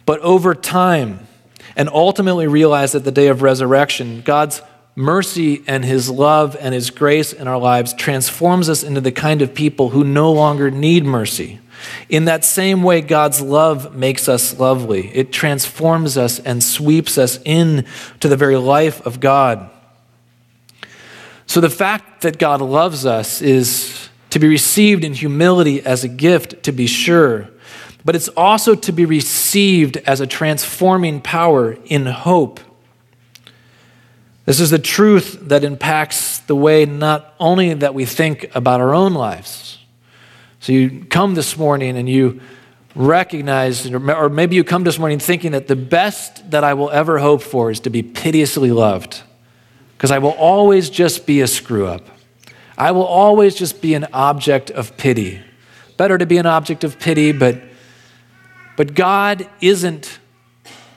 but 0.04 0.20
over 0.20 0.54
time. 0.54 1.26
And 1.74 1.88
ultimately 1.88 2.46
realize 2.46 2.94
at 2.94 3.04
the 3.04 3.10
day 3.10 3.28
of 3.28 3.40
resurrection, 3.40 4.20
God's 4.20 4.60
mercy 4.94 5.62
and 5.66 5.84
his 5.84 6.10
love 6.10 6.54
and 6.60 6.74
his 6.74 6.90
grace 6.90 7.32
in 7.32 7.48
our 7.48 7.58
lives 7.58 7.94
transforms 7.94 8.68
us 8.68 8.82
into 8.82 9.00
the 9.00 9.12
kind 9.12 9.40
of 9.40 9.54
people 9.54 9.88
who 9.88 10.04
no 10.04 10.30
longer 10.32 10.70
need 10.70 11.04
mercy. 11.04 11.60
In 12.08 12.26
that 12.26 12.44
same 12.44 12.82
way, 12.82 13.00
God's 13.00 13.40
love 13.40 13.96
makes 13.96 14.28
us 14.28 14.58
lovely. 14.58 15.08
It 15.14 15.32
transforms 15.32 16.18
us 16.18 16.38
and 16.38 16.62
sweeps 16.62 17.16
us 17.16 17.38
in 17.44 17.86
to 18.20 18.28
the 18.28 18.36
very 18.36 18.56
life 18.56 19.04
of 19.06 19.20
God. 19.20 19.70
So 21.52 21.60
the 21.60 21.68
fact 21.68 22.22
that 22.22 22.38
God 22.38 22.62
loves 22.62 23.04
us 23.04 23.42
is 23.42 24.08
to 24.30 24.38
be 24.38 24.48
received 24.48 25.04
in 25.04 25.12
humility 25.12 25.84
as 25.84 26.02
a 26.02 26.08
gift, 26.08 26.62
to 26.62 26.72
be 26.72 26.86
sure, 26.86 27.50
but 28.06 28.16
it's 28.16 28.28
also 28.28 28.74
to 28.74 28.90
be 28.90 29.04
received 29.04 29.98
as 29.98 30.22
a 30.22 30.26
transforming 30.26 31.20
power 31.20 31.76
in 31.84 32.06
hope. 32.06 32.58
This 34.46 34.60
is 34.60 34.70
the 34.70 34.78
truth 34.78 35.40
that 35.42 35.62
impacts 35.62 36.38
the 36.38 36.56
way 36.56 36.86
not 36.86 37.34
only 37.38 37.74
that 37.74 37.92
we 37.92 38.06
think 38.06 38.50
about 38.56 38.80
our 38.80 38.94
own 38.94 39.12
lives. 39.12 39.78
So 40.60 40.72
you 40.72 41.04
come 41.04 41.34
this 41.34 41.58
morning 41.58 41.98
and 41.98 42.08
you 42.08 42.40
recognize, 42.94 43.86
or 43.92 44.30
maybe 44.30 44.56
you 44.56 44.64
come 44.64 44.84
this 44.84 44.98
morning 44.98 45.18
thinking 45.18 45.52
that 45.52 45.68
the 45.68 45.76
best 45.76 46.50
that 46.50 46.64
I 46.64 46.72
will 46.72 46.88
ever 46.88 47.18
hope 47.18 47.42
for 47.42 47.70
is 47.70 47.80
to 47.80 47.90
be 47.90 48.02
piteously 48.02 48.70
loved, 48.70 49.20
because 50.02 50.10
I 50.10 50.18
will 50.18 50.32
always 50.32 50.90
just 50.90 51.26
be 51.26 51.42
a 51.42 51.46
screw 51.46 51.86
up. 51.86 52.04
I 52.76 52.90
will 52.90 53.04
always 53.04 53.54
just 53.54 53.80
be 53.80 53.94
an 53.94 54.08
object 54.12 54.68
of 54.72 54.96
pity. 54.96 55.40
Better 55.96 56.18
to 56.18 56.26
be 56.26 56.38
an 56.38 56.46
object 56.46 56.82
of 56.82 56.98
pity, 56.98 57.30
but, 57.30 57.62
but 58.76 58.96
God 58.96 59.48
isn't 59.60 60.18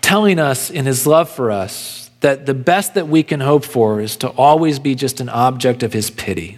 telling 0.02 0.40
us 0.40 0.72
in 0.72 0.88
His 0.88 1.06
love 1.06 1.30
for 1.30 1.52
us 1.52 2.10
that 2.22 2.48
the 2.48 2.56
best 2.56 2.96
that 2.96 3.08
we 3.08 3.22
can 3.22 3.42
hope 3.42 3.64
for 3.64 4.02
is 4.02 4.18
to 4.18 4.30
always 4.30 4.80
be 4.80 4.96
just 4.96 5.20
an 5.20 5.30
object 5.30 5.84
of 5.84 5.94
His 5.94 6.10
pity. 6.10 6.58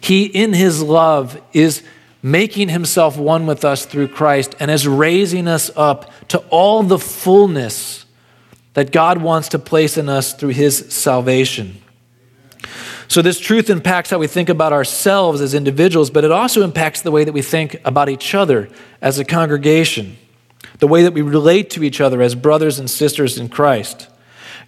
He, 0.00 0.26
in 0.26 0.52
His 0.52 0.80
love, 0.80 1.42
is 1.52 1.82
making 2.22 2.68
himself 2.68 3.16
one 3.16 3.48
with 3.48 3.64
us 3.64 3.84
through 3.84 4.06
Christ 4.06 4.54
and 4.60 4.70
is 4.70 4.86
raising 4.86 5.48
us 5.48 5.72
up 5.74 6.12
to 6.28 6.38
all 6.50 6.84
the 6.84 7.00
fullness 7.00 8.04
that 8.78 8.92
God 8.92 9.20
wants 9.20 9.48
to 9.48 9.58
place 9.58 9.98
in 9.98 10.08
us 10.08 10.32
through 10.32 10.50
his 10.50 10.94
salvation. 10.94 11.82
So, 13.08 13.22
this 13.22 13.40
truth 13.40 13.70
impacts 13.70 14.10
how 14.10 14.18
we 14.18 14.28
think 14.28 14.48
about 14.48 14.72
ourselves 14.72 15.40
as 15.40 15.52
individuals, 15.52 16.10
but 16.10 16.22
it 16.22 16.30
also 16.30 16.62
impacts 16.62 17.02
the 17.02 17.10
way 17.10 17.24
that 17.24 17.32
we 17.32 17.42
think 17.42 17.80
about 17.84 18.08
each 18.08 18.36
other 18.36 18.68
as 19.02 19.18
a 19.18 19.24
congregation, 19.24 20.16
the 20.78 20.86
way 20.86 21.02
that 21.02 21.12
we 21.12 21.22
relate 21.22 21.70
to 21.70 21.82
each 21.82 22.00
other 22.00 22.22
as 22.22 22.36
brothers 22.36 22.78
and 22.78 22.88
sisters 22.88 23.36
in 23.36 23.48
Christ. 23.48 24.08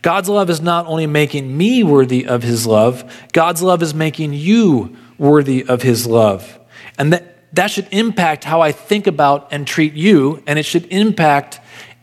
God's 0.03 0.29
love 0.29 0.51
is 0.51 0.61
not 0.61 0.87
only 0.87 1.07
making 1.07 1.57
me 1.57 1.85
worthy 1.85 2.27
of 2.27 2.43
his 2.43 2.67
love, 2.67 3.29
God's 3.33 3.63
love 3.63 3.81
is 3.81 3.95
making 3.95 4.33
you 4.33 4.97
worthy 5.19 5.65
of 5.65 5.83
his 5.83 6.05
love. 6.05 6.59
And 6.99 7.13
that 7.13 7.31
that 7.53 7.71
should 7.71 7.87
impact 7.93 8.43
how 8.43 8.61
I 8.61 8.73
think 8.73 9.07
about 9.07 9.53
and 9.53 9.69
treat 9.69 9.95
you, 9.95 10.43
and 10.49 10.59
it 10.59 10.65
should 10.65 10.87
impact 10.87 11.61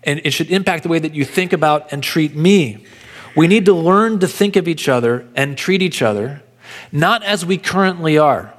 and 0.08 0.22
it 0.24 0.32
should 0.32 0.50
impact 0.50 0.84
the 0.84 0.90
way 0.90 0.98
that 0.98 1.14
you 1.14 1.26
think 1.26 1.52
about 1.52 1.92
and 1.92 2.02
treat 2.02 2.34
me. 2.34 2.84
We 3.36 3.48
need 3.48 3.66
to 3.66 3.74
learn 3.74 4.20
to 4.22 4.28
think 4.28 4.56
of 4.56 4.68
each 4.68 4.88
other 4.90 5.28
and 5.36 5.58
treat 5.58 5.82
each 5.84 6.02
other 6.02 6.42
not 6.92 7.24
as 7.24 7.46
we 7.46 7.58
currently 7.58 8.18
are 8.18 8.54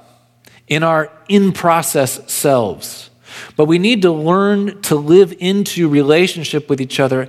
in 0.67 0.83
our 0.83 1.11
in 1.27 1.51
process 1.51 2.31
selves, 2.31 3.09
but 3.55 3.65
we 3.65 3.79
need 3.79 4.03
to 4.03 4.11
learn 4.11 4.81
to 4.83 4.95
live 4.95 5.33
into 5.39 5.89
relationship 5.89 6.69
with 6.69 6.79
each 6.79 6.99
other, 6.99 7.27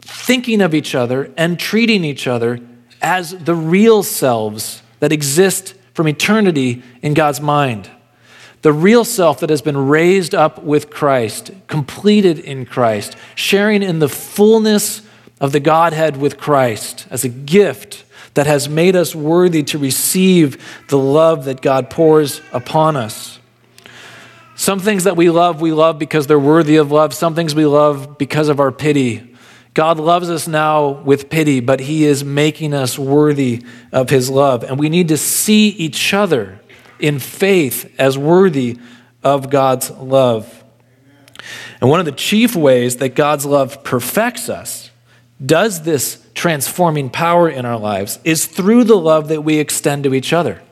thinking 0.00 0.60
of 0.60 0.74
each 0.74 0.94
other 0.94 1.32
and 1.36 1.58
treating 1.58 2.04
each 2.04 2.26
other 2.26 2.60
as 3.00 3.32
the 3.32 3.54
real 3.54 4.02
selves 4.02 4.82
that 5.00 5.12
exist 5.12 5.74
from 5.94 6.06
eternity 6.06 6.82
in 7.00 7.14
God's 7.14 7.40
mind 7.40 7.90
the 8.62 8.72
real 8.72 9.04
self 9.04 9.40
that 9.40 9.50
has 9.50 9.60
been 9.60 9.76
raised 9.76 10.34
up 10.34 10.62
with 10.62 10.88
Christ, 10.88 11.50
completed 11.66 12.38
in 12.38 12.64
Christ, 12.64 13.16
sharing 13.34 13.82
in 13.82 13.98
the 13.98 14.08
fullness 14.08 15.02
of 15.40 15.52
the 15.52 15.60
Godhead 15.60 16.16
with 16.16 16.38
Christ 16.38 17.06
as 17.10 17.24
a 17.24 17.28
gift 17.28 18.04
that 18.34 18.46
has 18.46 18.68
made 18.68 18.96
us 18.96 19.14
worthy 19.14 19.62
to 19.64 19.78
receive 19.78 20.84
the 20.88 20.96
love 20.96 21.44
that 21.44 21.60
God 21.60 21.90
pours 21.90 22.40
upon 22.52 22.96
us. 22.96 23.40
Some 24.54 24.78
things 24.78 25.04
that 25.04 25.16
we 25.16 25.28
love, 25.28 25.60
we 25.60 25.72
love 25.72 25.98
because 25.98 26.28
they're 26.28 26.38
worthy 26.38 26.76
of 26.76 26.92
love. 26.92 27.12
Some 27.12 27.34
things 27.34 27.54
we 27.54 27.66
love 27.66 28.16
because 28.16 28.48
of 28.48 28.60
our 28.60 28.70
pity. 28.70 29.28
God 29.74 29.98
loves 29.98 30.30
us 30.30 30.46
now 30.46 30.88
with 30.88 31.30
pity, 31.30 31.58
but 31.60 31.80
He 31.80 32.04
is 32.04 32.22
making 32.22 32.74
us 32.74 32.96
worthy 32.96 33.64
of 33.90 34.10
His 34.10 34.30
love. 34.30 34.62
And 34.62 34.78
we 34.78 34.88
need 34.88 35.08
to 35.08 35.16
see 35.16 35.70
each 35.70 36.14
other 36.14 36.60
in 37.02 37.18
faith 37.18 37.92
as 37.98 38.16
worthy 38.16 38.78
of 39.22 39.50
God's 39.50 39.90
love. 39.90 40.64
And 41.80 41.90
one 41.90 42.00
of 42.00 42.06
the 42.06 42.12
chief 42.12 42.56
ways 42.56 42.96
that 42.98 43.10
God's 43.16 43.44
love 43.44 43.84
perfects 43.84 44.48
us, 44.48 44.90
does 45.44 45.82
this 45.82 46.24
transforming 46.34 47.10
power 47.10 47.48
in 47.48 47.66
our 47.66 47.78
lives, 47.78 48.20
is 48.24 48.46
through 48.46 48.84
the 48.84 48.96
love 48.96 49.28
that 49.28 49.42
we 49.42 49.58
extend 49.58 50.04
to 50.04 50.14
each 50.14 50.32
other. 50.32 50.62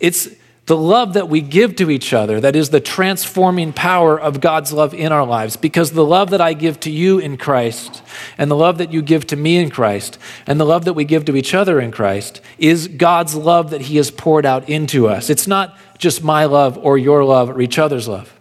It's 0.00 0.28
the 0.66 0.76
love 0.76 1.12
that 1.12 1.28
we 1.28 1.42
give 1.42 1.76
to 1.76 1.90
each 1.90 2.14
other 2.14 2.40
that 2.40 2.56
is 2.56 2.70
the 2.70 2.80
transforming 2.80 3.72
power 3.72 4.18
of 4.18 4.40
God's 4.40 4.72
love 4.72 4.94
in 4.94 5.12
our 5.12 5.26
lives. 5.26 5.56
Because 5.56 5.92
the 5.92 6.04
love 6.04 6.30
that 6.30 6.40
I 6.40 6.54
give 6.54 6.80
to 6.80 6.90
you 6.90 7.18
in 7.18 7.36
Christ, 7.36 8.02
and 8.38 8.50
the 8.50 8.56
love 8.56 8.78
that 8.78 8.92
you 8.92 9.02
give 9.02 9.26
to 9.28 9.36
me 9.36 9.58
in 9.58 9.70
Christ, 9.70 10.18
and 10.46 10.58
the 10.58 10.64
love 10.64 10.86
that 10.86 10.94
we 10.94 11.04
give 11.04 11.26
to 11.26 11.36
each 11.36 11.54
other 11.54 11.80
in 11.80 11.90
Christ 11.90 12.40
is 12.56 12.88
God's 12.88 13.34
love 13.34 13.70
that 13.70 13.82
He 13.82 13.96
has 13.96 14.10
poured 14.10 14.46
out 14.46 14.68
into 14.68 15.06
us. 15.06 15.28
It's 15.28 15.46
not 15.46 15.76
just 15.98 16.24
my 16.24 16.46
love 16.46 16.78
or 16.78 16.96
your 16.96 17.24
love 17.24 17.50
or 17.50 17.60
each 17.60 17.78
other's 17.78 18.08
love, 18.08 18.32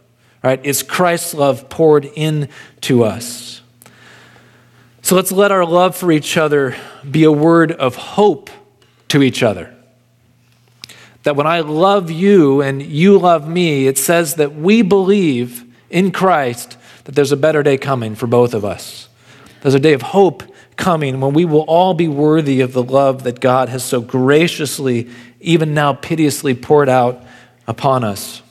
right? 0.41 0.61
It's 0.63 0.81
Christ's 0.81 1.33
love 1.33 1.67
poured 1.69 2.05
into 2.05 3.03
us. 3.03 3.61
So 5.01 5.17
let's 5.17 5.33
let 5.33 5.51
our 5.51 5.65
love 5.65 5.97
for 5.97 6.09
each 6.13 6.37
other 6.37 6.77
be 7.09 7.25
a 7.25 7.31
word 7.31 7.73
of 7.73 7.97
hope 7.97 8.49
to 9.09 9.21
each 9.21 9.43
other 9.43 9.72
that 11.23 11.35
when 11.35 11.47
I 11.47 11.61
love 11.61 12.11
you 12.11 12.61
and 12.61 12.81
you 12.81 13.17
love 13.17 13.47
me, 13.47 13.87
it 13.87 13.97
says 13.97 14.35
that 14.35 14.55
we 14.55 14.81
believe 14.81 15.65
in 15.89 16.11
Christ 16.11 16.77
that 17.05 17.15
there's 17.15 17.31
a 17.31 17.37
better 17.37 17.63
day 17.63 17.77
coming 17.77 18.15
for 18.15 18.27
both 18.27 18.53
of 18.53 18.63
us. 18.63 19.09
There's 19.61 19.73
a 19.73 19.79
day 19.79 19.93
of 19.93 20.01
hope 20.01 20.43
coming 20.75 21.21
when 21.21 21.33
we 21.33 21.45
will 21.45 21.61
all 21.61 21.93
be 21.93 22.07
worthy 22.07 22.61
of 22.61 22.73
the 22.73 22.83
love 22.83 23.23
that 23.23 23.39
God 23.39 23.69
has 23.69 23.83
so 23.83 24.01
graciously, 24.01 25.09
even 25.39 25.73
now 25.73 25.93
piteously 25.93 26.53
poured 26.55 26.89
out 26.89 27.23
upon 27.67 28.03
us. 28.03 28.41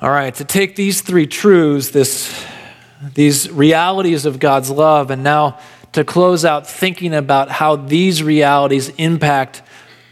All 0.00 0.10
right, 0.10 0.34
to 0.36 0.44
take 0.44 0.76
these 0.76 1.00
three 1.00 1.26
truths, 1.26 1.90
this, 1.90 2.44
these 3.14 3.50
realities 3.50 4.26
of 4.26 4.38
God's 4.38 4.70
love, 4.70 5.10
and 5.10 5.24
now 5.24 5.58
to 5.92 6.04
close 6.04 6.44
out 6.44 6.66
thinking 6.66 7.14
about 7.14 7.50
how 7.50 7.76
these 7.76 8.22
realities 8.22 8.90
impact 8.90 9.62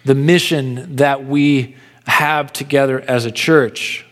the 0.07 0.15
mission 0.15 0.97
that 0.97 1.27
we 1.27 1.75
have 2.07 2.53
together 2.53 3.01
as 3.01 3.25
a 3.25 3.31
church. 3.33 4.07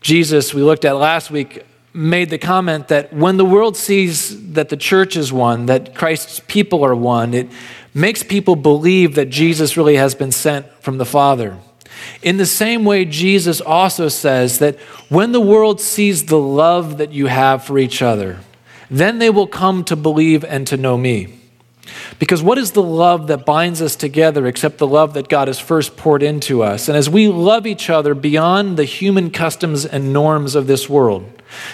Jesus, 0.00 0.52
we 0.52 0.60
looked 0.60 0.84
at 0.84 0.96
last 0.96 1.30
week, 1.30 1.64
made 1.92 2.30
the 2.30 2.38
comment 2.38 2.88
that 2.88 3.12
when 3.12 3.36
the 3.36 3.44
world 3.44 3.76
sees 3.76 4.52
that 4.54 4.70
the 4.70 4.76
church 4.76 5.16
is 5.16 5.32
one, 5.32 5.66
that 5.66 5.94
Christ's 5.94 6.40
people 6.48 6.84
are 6.84 6.96
one, 6.96 7.32
it 7.32 7.48
makes 7.94 8.24
people 8.24 8.56
believe 8.56 9.14
that 9.14 9.26
Jesus 9.26 9.76
really 9.76 9.94
has 9.96 10.16
been 10.16 10.32
sent 10.32 10.66
from 10.82 10.98
the 10.98 11.04
Father. 11.04 11.56
In 12.22 12.36
the 12.36 12.46
same 12.46 12.84
way, 12.84 13.04
Jesus 13.04 13.60
also 13.60 14.08
says 14.08 14.58
that 14.58 14.80
when 15.08 15.30
the 15.30 15.40
world 15.40 15.80
sees 15.80 16.26
the 16.26 16.40
love 16.40 16.98
that 16.98 17.12
you 17.12 17.26
have 17.26 17.62
for 17.62 17.78
each 17.78 18.02
other, 18.02 18.40
then 18.90 19.20
they 19.20 19.30
will 19.30 19.46
come 19.46 19.84
to 19.84 19.94
believe 19.94 20.44
and 20.44 20.66
to 20.66 20.76
know 20.76 20.96
me. 20.98 21.39
Because 22.18 22.42
what 22.42 22.58
is 22.58 22.72
the 22.72 22.82
love 22.82 23.28
that 23.28 23.46
binds 23.46 23.80
us 23.80 23.96
together 23.96 24.46
except 24.46 24.78
the 24.78 24.86
love 24.86 25.14
that 25.14 25.28
God 25.28 25.48
has 25.48 25.58
first 25.58 25.96
poured 25.96 26.22
into 26.22 26.62
us? 26.62 26.88
And 26.88 26.96
as 26.96 27.08
we 27.08 27.28
love 27.28 27.66
each 27.66 27.88
other 27.88 28.14
beyond 28.14 28.76
the 28.76 28.84
human 28.84 29.30
customs 29.30 29.86
and 29.86 30.12
norms 30.12 30.54
of 30.54 30.66
this 30.66 30.88
world, 30.88 31.30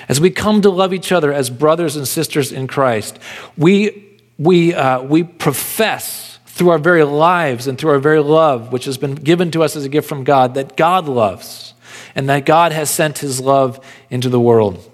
as 0.08 0.20
we 0.20 0.30
come 0.30 0.62
to 0.62 0.70
love 0.70 0.92
each 0.92 1.12
other 1.12 1.32
as 1.32 1.50
brothers 1.50 1.96
and 1.96 2.06
sisters 2.06 2.52
in 2.52 2.66
Christ, 2.66 3.18
we, 3.56 4.18
we, 4.38 4.74
uh, 4.74 5.02
we 5.02 5.22
profess 5.22 6.38
through 6.46 6.70
our 6.70 6.78
very 6.78 7.04
lives 7.04 7.66
and 7.66 7.76
through 7.76 7.90
our 7.90 7.98
very 7.98 8.20
love, 8.20 8.72
which 8.72 8.86
has 8.86 8.96
been 8.96 9.14
given 9.14 9.50
to 9.50 9.62
us 9.62 9.76
as 9.76 9.84
a 9.84 9.88
gift 9.88 10.08
from 10.08 10.24
God, 10.24 10.54
that 10.54 10.76
God 10.76 11.06
loves 11.06 11.74
and 12.14 12.28
that 12.30 12.46
God 12.46 12.72
has 12.72 12.88
sent 12.88 13.18
his 13.18 13.40
love 13.40 13.84
into 14.08 14.28
the 14.28 14.40
world. 14.40 14.90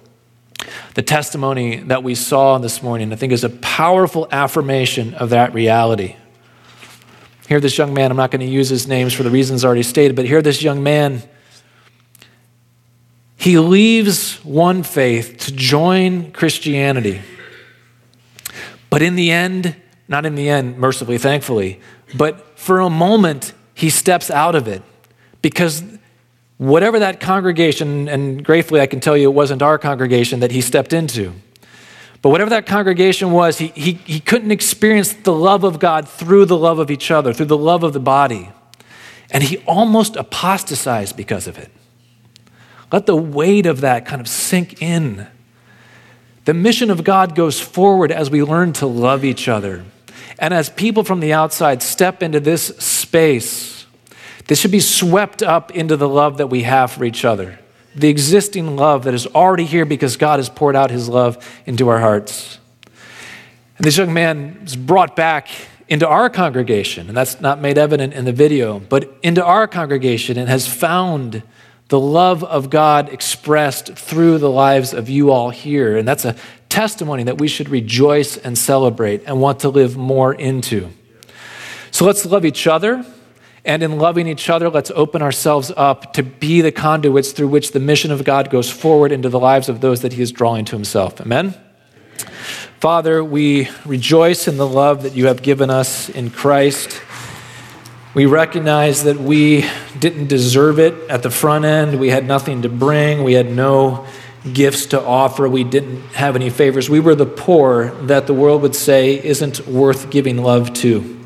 The 0.95 1.03
testimony 1.03 1.77
that 1.77 2.03
we 2.03 2.15
saw 2.15 2.59
this 2.59 2.83
morning, 2.83 3.13
I 3.13 3.17
think, 3.17 3.33
is 3.33 3.45
a 3.45 3.51
powerful 3.51 4.29
affirmation 4.31 5.15
of 5.15 5.31
that 5.31 5.55
reality. 5.55 6.17
Here, 7.49 7.61
this 7.61 7.77
young 7.77 7.93
man, 7.93 8.11
I'm 8.11 8.17
not 8.17 8.31
going 8.31 8.47
to 8.47 8.53
use 8.53 8.69
his 8.69 8.87
names 8.87 9.13
for 9.13 9.23
the 9.23 9.31
reasons 9.31 9.65
already 9.65 9.83
stated, 9.83 10.17
but 10.17 10.25
here, 10.25 10.43
this 10.43 10.63
young 10.63 10.83
man, 10.83 11.23
he 13.37 13.59
leaves 13.59 14.37
one 14.45 14.83
faith 14.83 15.39
to 15.39 15.53
join 15.53 16.33
Christianity. 16.33 17.21
But 18.89 19.03
in 19.03 19.17
the 19.17 19.31
end, 19.31 19.75
not 20.07 20.27
in 20.27 20.35
the 20.35 20.49
end, 20.49 20.79
mercifully, 20.79 21.19
thankfully, 21.19 21.81
but 22.15 22.59
for 22.59 22.81
a 22.81 22.91
moment, 22.91 23.53
he 23.75 23.91
steps 23.91 24.31
out 24.31 24.55
of 24.55 24.69
it 24.69 24.83
because 25.41 25.83
whatever 26.63 27.01
that 27.01 27.21
congregation, 27.21 28.09
and 28.09 28.45
gratefully 28.45 28.81
I 28.81 28.87
can 28.87 29.01
tell 29.01 29.17
you 29.17 29.29
it 29.29 29.35
wasn't 29.35 29.63
our 29.63 29.79
congregation 29.79 30.41
that 30.41 30.53
he 30.53 30.61
stepped 30.61 30.93
into, 30.93 31.33
but 32.21 32.31
whatever 32.31 32.51
that 32.51 32.67
congregation 32.67 33.33
was, 33.33 33.59
he, 33.59 33.69
he, 33.69 33.95
he 33.95 34.21
couldn't 34.21 34.53
experience 34.53 35.13
the 35.13 35.33
love 35.33 35.65
of 35.65 35.81
God 35.81 36.09
through 36.09 36.45
the 36.45 36.57
love 36.57 36.79
of 36.79 36.91
each 36.91 37.11
other, 37.11 37.33
through 37.33 37.47
the 37.47 37.59
love 37.59 37.83
of 37.83 37.93
the 37.93 38.01
body. 38.01 38.51
And 39.33 39.43
he 39.43 39.59
almost 39.67 40.15
apostatized 40.15 41.17
because 41.17 41.49
of 41.49 41.59
it. 41.59 41.71
Let 42.93 43.07
the 43.07 43.17
weight 43.17 43.67
of 43.67 43.81
that 43.81 44.07
kind 44.07 44.21
of 44.21 44.29
sink 44.29 44.81
in. 44.81 45.27
The 46.45 46.55
mission 46.55 46.91
of 46.91 47.03
God 47.03 47.35
goes 47.35 47.61
forward 47.61 48.13
as 48.13 48.31
we 48.31 48.43
learn 48.43 48.73
to 48.75 48.87
love 48.87 49.25
each 49.25 49.49
other 49.49 49.85
And 50.39 50.53
as 50.53 50.69
people 50.69 51.05
from 51.05 51.21
the 51.21 51.33
outside 51.33 51.83
step 51.83 52.21
into 52.21 52.41
this 52.41 52.67
space, 52.79 53.72
they 54.47 54.55
should 54.55 54.71
be 54.71 54.81
swept 54.81 55.43
up 55.43 55.71
into 55.71 55.97
the 55.97 56.09
love 56.09 56.39
that 56.39 56.49
we 56.49 56.63
have 56.63 56.91
for 56.93 57.05
each 57.05 57.25
other, 57.25 57.59
the 57.95 58.09
existing 58.09 58.77
love 58.77 59.05
that 59.05 59.15
is 59.15 59.27
already 59.29 59.65
here 59.65 59.85
because 59.85 60.17
God 60.17 60.39
has 60.39 60.49
poured 60.49 60.77
out 60.77 60.91
his 60.91 61.09
love 61.09 61.63
into 61.67 61.89
our 61.89 62.01
hearts. 62.01 62.59
And 63.77 63.85
this 63.85 63.97
young 63.97 64.13
man 64.13 64.59
was 64.63 64.77
brought 64.77 65.17
back 65.17 65.49
into 65.89 66.09
our 66.09 66.31
congregation, 66.31 67.09
and 67.09 67.17
that's 67.17 67.41
not 67.41 67.61
made 67.61 67.77
evident 67.77 68.15
in 68.15 68.25
the 68.25 68.33
video, 68.33 68.79
but 68.79 69.15
into 69.23 69.45
our 69.45 69.67
congregation 69.67 70.39
and 70.39 70.49
has 70.49 70.67
found 70.67 71.43
the 71.89 72.01
love 72.01 72.43
of 72.43 72.71
God 72.71 73.11
expressed 73.11 73.95
through 73.95 74.39
the 74.39 74.49
lives 74.49 74.95
of 74.95 75.11
you 75.11 75.31
all 75.31 75.51
here. 75.51 75.99
And 75.99 76.09
that's 76.09 76.25
a 76.25 76.35
testimony 76.71 77.25
that 77.25 77.37
we 77.37 77.49
should 77.49 77.69
rejoice 77.69 78.39
and 78.39 78.57
celebrate 78.57 79.25
and 79.27 79.41
want 79.43 79.61
to 79.61 79.69
live 79.69 79.95
more 79.95 80.33
into. 80.33 80.89
So 81.91 82.07
let's 82.07 82.25
love 82.25 82.47
each 82.47 82.67
other. 82.67 83.05
And 83.65 83.83
in 83.83 83.99
loving 83.99 84.27
each 84.27 84.51
other, 84.51 84.69
let's 84.69 84.91
open 84.91 85.23
ourselves 85.23 85.71
up 85.77 86.15
to 86.15 86.23
be 86.23 86.61
the 86.61 86.73
conduits 86.73 87.31
through 87.31 87.49
which 87.49 87.73
the 87.73 87.81
mission 87.81 88.11
of 88.11 88.25
God 88.25 88.51
goes 88.51 88.69
forward 88.69 89.13
into 89.13 89.29
the 89.29 89.39
lives 89.39 89.69
of 89.69 89.81
those 89.81 90.03
that 90.03 90.15
He 90.15 90.23
is 90.23 90.33
drawing 90.33 90.65
to 90.67 90.77
Himself. 90.77 91.21
Amen? 91.21 91.55
Father, 92.81 93.23
we 93.23 93.69
rejoice 93.87 94.49
in 94.49 94.57
the 94.57 94.67
love 94.67 95.05
that 95.05 95.15
you 95.15 95.29
have 95.29 95.43
given 95.43 95.71
us 95.71 96.09
in 96.09 96.31
Christ. 96.31 97.01
We 98.15 98.27
recognize 98.27 99.05
that 99.05 99.19
we 99.19 99.65
didn't 99.99 100.27
deserve 100.27 100.81
it 100.81 100.95
at 101.09 101.23
the 101.23 101.31
front 101.31 101.65
end. 101.65 102.01
We 102.01 102.11
had 102.11 102.27
nothing 102.27 102.63
to 102.63 102.69
bring. 102.69 103.23
We 103.23 103.35
had 103.35 103.51
no 103.51 104.07
gifts 104.53 104.87
to 104.87 105.01
offer. 105.01 105.49
We 105.49 105.63
didn't 105.63 106.03
have 106.15 106.35
any 106.35 106.51
favors. 106.51 106.91
We 106.91 106.99
were 106.99 107.15
the 107.15 107.27
poor 107.27 107.93
that 108.07 108.27
the 108.27 108.35
world 108.35 108.63
would 108.63 108.75
say 108.75 109.25
isn't 109.25 109.69
worth 109.69 110.11
giving 110.11 110.39
love 110.43 110.75
to. 110.75 111.22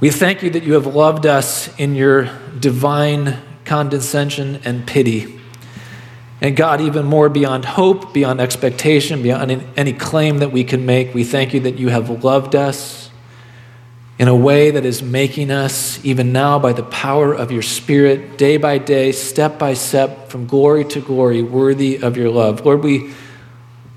We 0.00 0.10
thank 0.10 0.44
you 0.44 0.50
that 0.50 0.62
you 0.62 0.74
have 0.74 0.86
loved 0.86 1.26
us 1.26 1.76
in 1.76 1.96
your 1.96 2.30
divine 2.60 3.36
condescension 3.64 4.60
and 4.64 4.86
pity. 4.86 5.40
And 6.40 6.56
God, 6.56 6.80
even 6.80 7.04
more 7.04 7.28
beyond 7.28 7.64
hope, 7.64 8.14
beyond 8.14 8.40
expectation, 8.40 9.24
beyond 9.24 9.50
any 9.76 9.92
claim 9.92 10.38
that 10.38 10.52
we 10.52 10.62
can 10.62 10.86
make, 10.86 11.14
we 11.14 11.24
thank 11.24 11.52
you 11.52 11.58
that 11.60 11.80
you 11.80 11.88
have 11.88 12.22
loved 12.22 12.54
us 12.54 13.10
in 14.20 14.28
a 14.28 14.36
way 14.36 14.70
that 14.70 14.84
is 14.84 15.02
making 15.02 15.50
us, 15.50 16.04
even 16.04 16.32
now, 16.32 16.60
by 16.60 16.72
the 16.72 16.84
power 16.84 17.34
of 17.34 17.50
your 17.50 17.62
Spirit, 17.62 18.38
day 18.38 18.56
by 18.56 18.78
day, 18.78 19.10
step 19.10 19.58
by 19.58 19.74
step, 19.74 20.28
from 20.28 20.46
glory 20.46 20.84
to 20.84 21.00
glory, 21.00 21.42
worthy 21.42 21.96
of 21.96 22.16
your 22.16 22.30
love. 22.30 22.64
Lord, 22.64 22.84
we, 22.84 23.12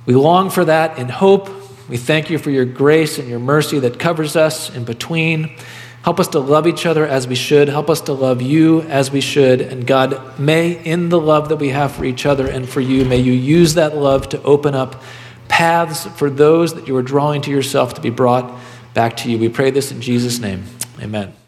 we 0.08 0.16
long 0.16 0.49
for 0.49 0.66
that 0.66 0.97
in 0.97 1.10
hope. 1.10 1.47
We 1.88 1.97
thank 1.97 2.32
you 2.32 2.39
for 2.39 2.49
your 2.49 2.66
grace 2.66 3.20
and 3.20 3.30
your 3.30 3.39
mercy 3.39 3.78
that 3.80 3.99
covers 3.99 4.36
us 4.36 4.76
in 4.76 4.84
between. 4.84 5.56
Help 6.04 6.20
us 6.20 6.28
to 6.30 6.39
love 6.39 6.66
each 6.66 6.86
other 6.86 7.06
as 7.06 7.28
we 7.28 7.36
should. 7.36 7.68
Help 7.68 7.89
us 7.89 8.02
to 8.02 8.14
love 8.14 8.41
you 8.41 8.82
as 8.82 9.12
we 9.12 9.22
should. 9.22 9.62
And 9.62 9.86
God, 9.86 10.39
may, 10.39 10.84
in 10.84 11.10
the 11.10 11.20
love 11.20 11.49
that 11.49 11.58
we 11.58 11.70
have 11.70 11.91
for 11.91 12.06
each 12.06 12.26
other 12.26 12.47
and 12.47 12.68
for 12.68 12.82
you, 12.82 13.06
may 13.06 13.18
you 13.18 13.34
use 13.34 13.76
that 13.76 13.95
love 13.95 14.28
to 14.30 14.41
open 14.41 14.74
up 14.74 15.02
paths 15.47 16.08
for 16.18 16.30
those 16.30 16.74
that 16.74 16.88
you 16.88 16.95
are 16.95 17.04
drawing 17.04 17.41
to 17.43 17.52
yourself 17.52 17.93
to 17.93 18.02
be 18.02 18.10
brought 18.10 18.60
back 18.93 19.16
to 19.18 19.30
you. 19.30 19.38
We 19.38 19.49
pray 19.49 19.70
this 19.70 19.91
in 19.91 20.02
Jesus' 20.02 20.39
name. 20.39 20.64
Amen. 20.99 21.41